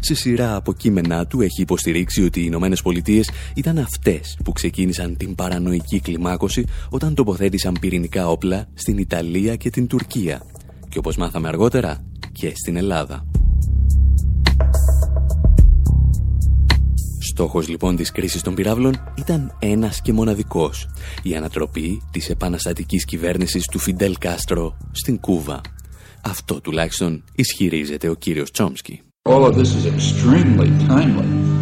Σε 0.00 0.14
σειρά 0.14 0.56
από 0.56 0.72
κείμενά 0.72 1.26
του 1.26 1.40
έχει 1.40 1.62
υποστηρίξει 1.62 2.24
ότι 2.24 2.40
οι 2.40 2.44
Ηνωμένες 2.46 2.82
Πολιτείες 2.82 3.30
ήταν 3.54 3.78
αυτές 3.78 4.38
που 4.44 4.52
ξεκίνησαν 4.52 5.16
την 5.16 5.34
παρανοϊκή 5.34 6.00
κλιμάκωση 6.00 6.64
όταν 6.88 7.14
τοποθέτησαν 7.14 7.76
πυρηνικά 7.80 8.28
όπλα 8.28 8.68
στην 8.74 8.98
Ιταλία 8.98 9.56
και 9.56 9.70
την 9.70 9.86
Τουρκία 9.86 10.42
και 10.88 10.98
όπως 10.98 11.16
μάθαμε 11.16 11.48
αργότερα 11.48 12.04
και 12.32 12.52
στην 12.56 12.76
Ελλάδα. 12.76 13.35
Στόχος 17.38 17.68
λοιπόν 17.68 17.96
της 17.96 18.12
κρίσης 18.12 18.42
των 18.42 18.54
πυράβλων 18.54 19.12
ήταν 19.14 19.56
ένας 19.58 20.00
και 20.00 20.12
μοναδικός. 20.12 20.88
Η 21.22 21.34
ανατροπή 21.34 22.02
της 22.10 22.30
επαναστατικής 22.30 23.04
κυβέρνησης 23.04 23.66
του 23.66 23.78
Φιντέλ 23.78 24.16
Κάστρο 24.18 24.76
στην 24.92 25.20
Κούβα. 25.20 25.60
Αυτό 26.22 26.60
τουλάχιστον 26.60 27.24
ισχυρίζεται 27.34 28.08
ο 28.08 28.14
κύριος 28.14 28.50
Τσόμσκι. 28.50 29.02
All 29.28 29.42
of 29.42 29.54
this 29.54 29.60
is 29.60 29.86
extremely 29.86 30.70
timely. 30.88 31.55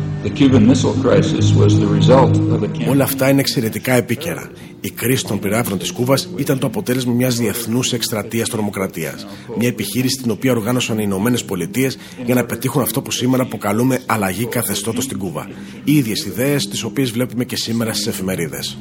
Όλα 2.88 3.04
αυτά 3.04 3.28
είναι 3.28 3.40
εξαιρετικά 3.40 3.92
επίκαιρα. 3.92 4.50
Η 4.80 4.90
κρίση 4.90 5.24
των 5.24 5.38
πυράβλων 5.38 5.78
της 5.78 5.92
Κούβας 5.92 6.28
ήταν 6.36 6.58
το 6.58 6.66
αποτέλεσμα 6.66 7.12
μιας 7.12 7.36
διεθνούς 7.36 7.92
εκστρατείας 7.92 8.48
τρομοκρατίας. 8.48 9.26
Μια 9.58 9.68
επιχείρηση 9.68 10.16
την 10.22 10.30
οποία 10.30 10.52
οργάνωσαν 10.52 10.98
οι 10.98 11.02
Ηνωμένες 11.04 11.44
Πολιτείες 11.44 11.98
για 12.24 12.34
να 12.34 12.44
πετύχουν 12.44 12.82
αυτό 12.82 13.02
που 13.02 13.10
σήμερα 13.10 13.42
αποκαλούμε 13.42 14.00
αλλαγή 14.06 14.46
καθεστώτος 14.46 15.04
στην 15.04 15.18
Κούβα. 15.18 15.48
Οι 15.84 15.96
ίδιες 15.96 16.24
ιδέες, 16.24 16.68
τις 16.68 16.82
οποίες 16.82 17.10
βλέπουμε 17.10 17.44
και 17.44 17.56
σήμερα 17.56 17.92
στις 17.92 18.06
εφημερίδες. 18.06 18.78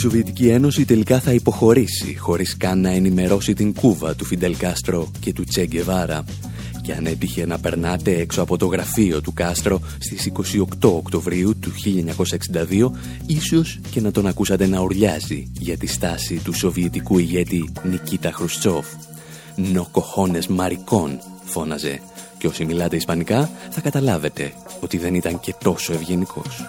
Σοβιετική 0.00 0.48
Ένωση 0.48 0.84
τελικά 0.84 1.20
θα 1.20 1.32
υποχωρήσει 1.32 2.16
χωρίς 2.18 2.56
καν 2.56 2.80
να 2.80 2.90
ενημερώσει 2.90 3.52
την 3.52 3.74
Κούβα 3.74 4.14
του 4.14 4.24
Φιντελ 4.24 4.56
Κάστρο 4.56 5.10
και 5.20 5.32
του 5.32 5.44
Τσε 5.44 5.66
Γκεβάρα 5.66 6.24
και 6.82 6.92
αν 6.92 7.06
έτυχε 7.06 7.46
να 7.46 7.58
περνάτε 7.58 8.10
έξω 8.10 8.42
από 8.42 8.56
το 8.56 8.66
γραφείο 8.66 9.20
του 9.20 9.32
Κάστρο 9.32 9.80
στις 9.98 10.32
28 10.56 10.64
Οκτωβρίου 10.82 11.58
του 11.58 11.72
1962 12.70 12.90
ίσως 13.26 13.80
και 13.90 14.00
να 14.00 14.10
τον 14.10 14.26
ακούσατε 14.26 14.66
να 14.66 14.80
ουρλιάζει 14.80 15.50
για 15.58 15.76
τη 15.76 15.86
στάση 15.86 16.40
του 16.44 16.52
σοβιετικού 16.52 17.18
ηγέτη 17.18 17.72
Νικίτα 17.82 18.32
Χρουστσόφ. 18.32 18.86
«Νοκοχώνες 19.56 20.46
μαρικών» 20.46 21.18
φώναζε 21.44 22.00
και 22.38 22.46
όσοι 22.46 22.64
μιλάτε 22.64 22.96
ισπανικά 22.96 23.50
θα 23.70 23.80
καταλάβετε 23.80 24.52
ότι 24.80 24.98
δεν 24.98 25.14
ήταν 25.14 25.40
και 25.40 25.54
τόσο 25.62 25.92
ευγενικός. 25.92 26.62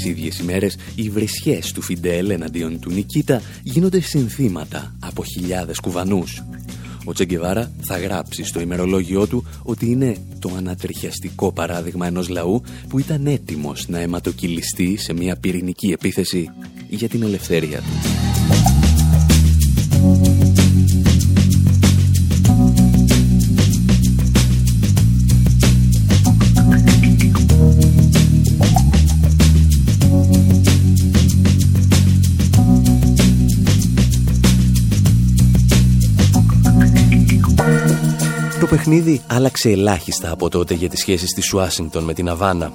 Τις 0.00 0.10
ίδιες 0.10 0.38
ημέρες, 0.38 0.76
οι 0.94 1.10
βρισιές 1.10 1.72
του 1.72 1.82
Φιντέλ 1.82 2.30
εναντίον 2.30 2.80
του 2.80 2.90
Νικίτα 2.90 3.42
γίνονται 3.62 4.00
συνθήματα 4.00 4.94
από 5.00 5.24
χιλιάδες 5.24 5.80
κουβανούς. 5.80 6.44
Ο 7.04 7.12
Τσεγκεβάρα 7.12 7.72
θα 7.80 7.98
γράψει 7.98 8.44
στο 8.44 8.60
ημερολόγιό 8.60 9.26
του 9.26 9.46
ότι 9.62 9.86
είναι 9.86 10.16
το 10.38 10.50
ανατριχιαστικό 10.56 11.52
παράδειγμα 11.52 12.06
ενός 12.06 12.28
λαού 12.28 12.62
που 12.88 12.98
ήταν 12.98 13.26
έτοιμος 13.26 13.88
να 13.88 13.98
αιματοκυλιστεί 13.98 14.96
σε 14.96 15.12
μια 15.12 15.36
πυρηνική 15.36 15.86
επίθεση 15.86 16.50
για 16.88 17.08
την 17.08 17.22
ελευθερία 17.22 17.78
του. 17.78 18.29
Παιχνίδι 38.70 39.20
άλλαξε 39.26 39.70
ελάχιστα 39.70 40.30
από 40.30 40.48
τότε 40.48 40.74
για 40.74 40.88
τις 40.88 41.00
σχέσεις 41.00 41.30
της 41.32 41.52
Ουάσιγκτον 41.52 42.04
με 42.04 42.14
την 42.14 42.28
Αβάνα. 42.28 42.72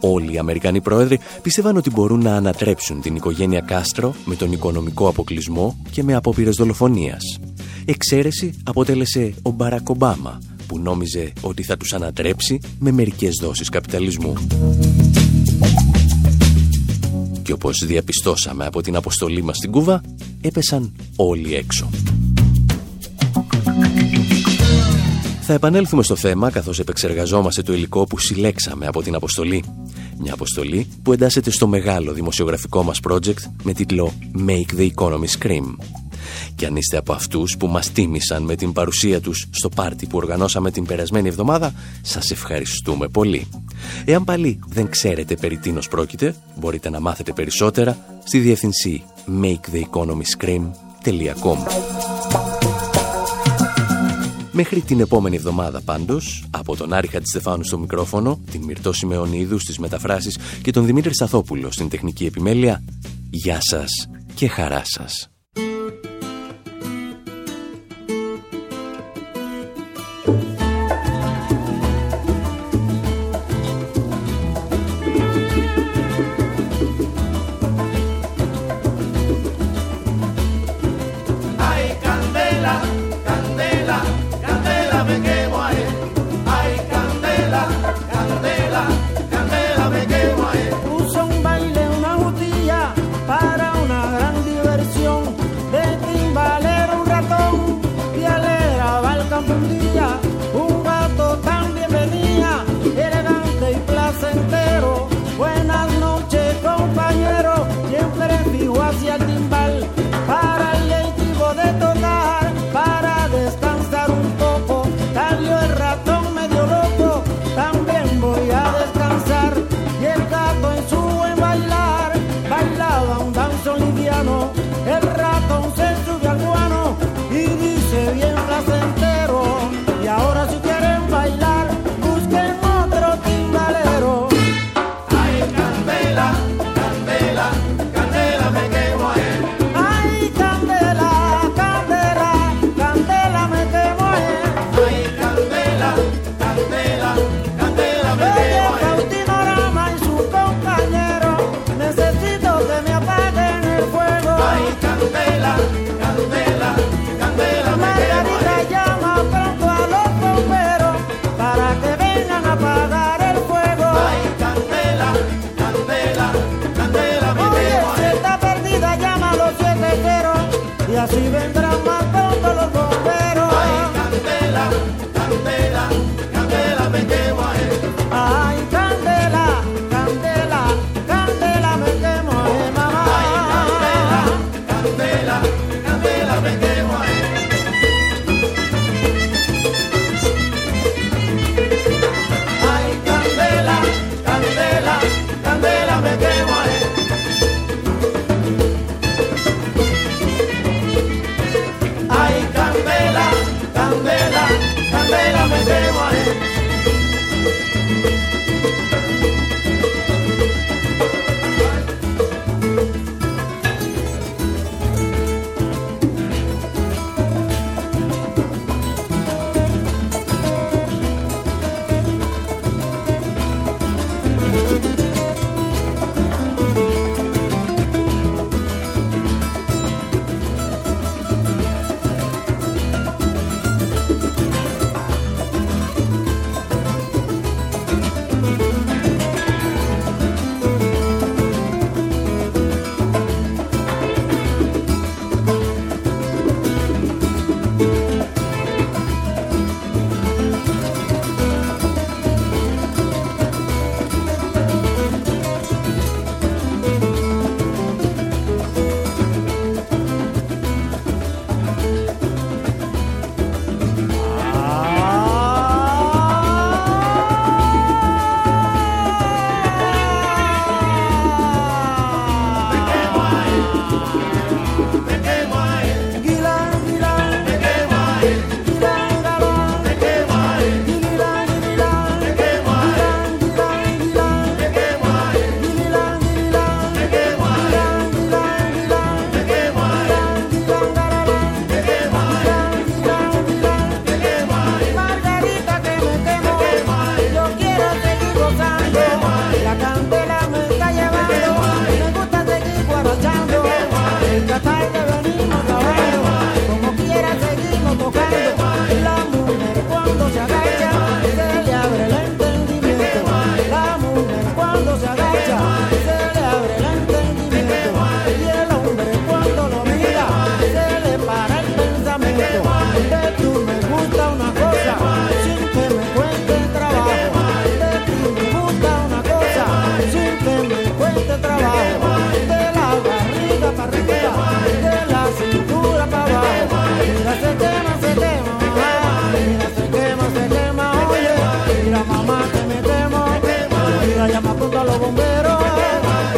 Όλοι 0.00 0.32
οι 0.32 0.38
Αμερικανοί 0.38 0.80
πρόεδροι 0.80 1.18
πίστευαν 1.42 1.76
ότι 1.76 1.90
μπορούν 1.90 2.22
να 2.22 2.36
ανατρέψουν 2.36 3.00
την 3.00 3.16
οικογένεια 3.16 3.60
Κάστρο 3.60 4.14
με 4.24 4.34
τον 4.34 4.52
οικονομικό 4.52 5.08
αποκλεισμό 5.08 5.78
και 5.90 6.02
με 6.02 6.14
απόπειρες 6.14 6.56
δολοφονίας. 6.56 7.38
Εξαίρεση 7.84 8.54
αποτέλεσε 8.64 9.34
ο 9.42 9.50
Μπαρακ 9.50 9.88
Ομπάμα, 9.88 10.38
που 10.66 10.78
νόμιζε 10.78 11.32
ότι 11.40 11.62
θα 11.62 11.76
τους 11.76 11.92
ανατρέψει 11.92 12.60
με 12.78 12.90
μερικές 12.90 13.38
δόσεις 13.42 13.68
καπιταλισμού. 13.68 14.32
Και 17.42 17.52
όπως 17.52 17.84
διαπιστώσαμε 17.86 18.66
από 18.66 18.80
την 18.80 18.96
αποστολή 18.96 19.42
μας 19.42 19.56
στην 19.56 19.70
Κούβα, 19.70 20.00
έπεσαν 20.40 20.92
όλοι 21.16 21.54
έξω. 21.54 21.88
Θα 25.50 25.56
επανέλθουμε 25.56 26.02
στο 26.02 26.16
θέμα 26.16 26.50
καθώς 26.50 26.78
επεξεργαζόμαστε 26.78 27.62
το 27.62 27.72
υλικό 27.72 28.04
που 28.04 28.18
συλλέξαμε 28.18 28.86
από 28.86 29.02
την 29.02 29.14
αποστολή. 29.14 29.64
Μια 30.18 30.32
αποστολή 30.32 30.86
που 31.02 31.12
εντάσσεται 31.12 31.50
στο 31.50 31.66
μεγάλο 31.66 32.12
δημοσιογραφικό 32.12 32.82
μας 32.82 33.00
project 33.08 33.38
με 33.62 33.72
τίτλο 33.72 34.12
Make 34.46 34.78
the 34.78 34.88
Economy 34.94 35.26
Scream. 35.38 35.76
Και 36.54 36.66
αν 36.66 36.76
είστε 36.76 36.96
από 36.96 37.12
αυτούς 37.12 37.56
που 37.58 37.66
μας 37.66 37.92
τίμησαν 37.92 38.42
με 38.42 38.54
την 38.54 38.72
παρουσία 38.72 39.20
τους 39.20 39.46
στο 39.50 39.68
πάρτι 39.68 40.06
που 40.06 40.16
οργανώσαμε 40.16 40.70
την 40.70 40.86
περασμένη 40.86 41.28
εβδομάδα, 41.28 41.74
σας 42.02 42.30
ευχαριστούμε 42.30 43.08
πολύ. 43.08 43.48
Εάν 44.04 44.24
πάλι 44.24 44.58
δεν 44.68 44.88
ξέρετε 44.88 45.36
περί 45.36 45.56
τίνος 45.56 45.88
πρόκειται, 45.88 46.34
μπορείτε 46.54 46.90
να 46.90 47.00
μάθετε 47.00 47.32
περισσότερα 47.32 47.98
στη 48.24 48.38
διευθυνσή 48.38 49.02
maketheeconomyscream.com 49.42 52.17
Μέχρι 54.60 54.80
την 54.80 55.00
επόμενη 55.00 55.36
εβδομάδα 55.36 55.80
πάντως, 55.80 56.44
από 56.50 56.76
τον 56.76 56.92
Άρη 56.92 57.06
Χατζηστεφάνου 57.06 57.64
στο 57.64 57.78
μικρόφωνο, 57.78 58.40
την 58.50 58.62
Μυρτώ 58.62 58.92
Σιμεωνίδου 58.92 59.58
στις 59.58 59.78
μεταφράσεις 59.78 60.38
και 60.62 60.70
τον 60.70 60.86
Δημήτρη 60.86 61.14
Σαθόπουλο 61.14 61.70
στην 61.70 61.88
τεχνική 61.88 62.26
επιμέλεια, 62.26 62.82
γεια 63.30 63.58
σας 63.60 64.08
και 64.34 64.48
χαρά 64.48 64.82
σας. 64.84 65.30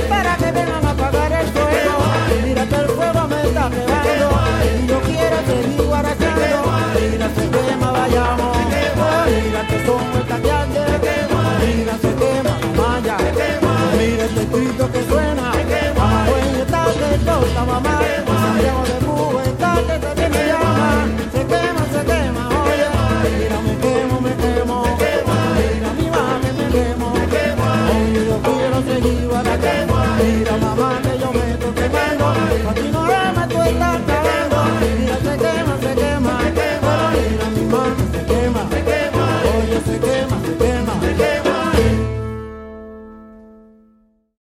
para 0.09 0.37
que 0.37 0.53
vengan 0.53 0.85
a 0.87 0.91
apagar 0.91 1.33
el 1.33 1.47
fuego. 1.49 1.95
Mira 2.45 2.67
que 2.67 2.75
el 2.75 2.89
fuego 2.89 3.29
me 3.29 3.43
está 3.43 3.71
pegando. 3.71 4.31
Y 4.83 4.87
yo 4.87 5.01
quiero 5.03 5.37
seguir 5.47 5.83
guarachando. 5.83 6.43
Mira 7.01 7.29
se 7.35 7.49
quema, 7.51 7.91
vayamos. 7.91 8.57
Mira 9.27 9.67
que 9.67 9.87
son 9.87 10.11
muertas. 10.11 10.41
Mira 10.41 11.95
se 12.03 12.15
quema 12.15 12.51
la. 13.07 13.17
Mira 13.99 14.25
este 14.25 14.45
grito 14.47 14.93
que 14.93 15.03
suena. 15.05 15.53
Mamá, 15.97 16.27
buena 16.29 16.65
tarde, 16.67 17.49
mamá. 17.67 18.10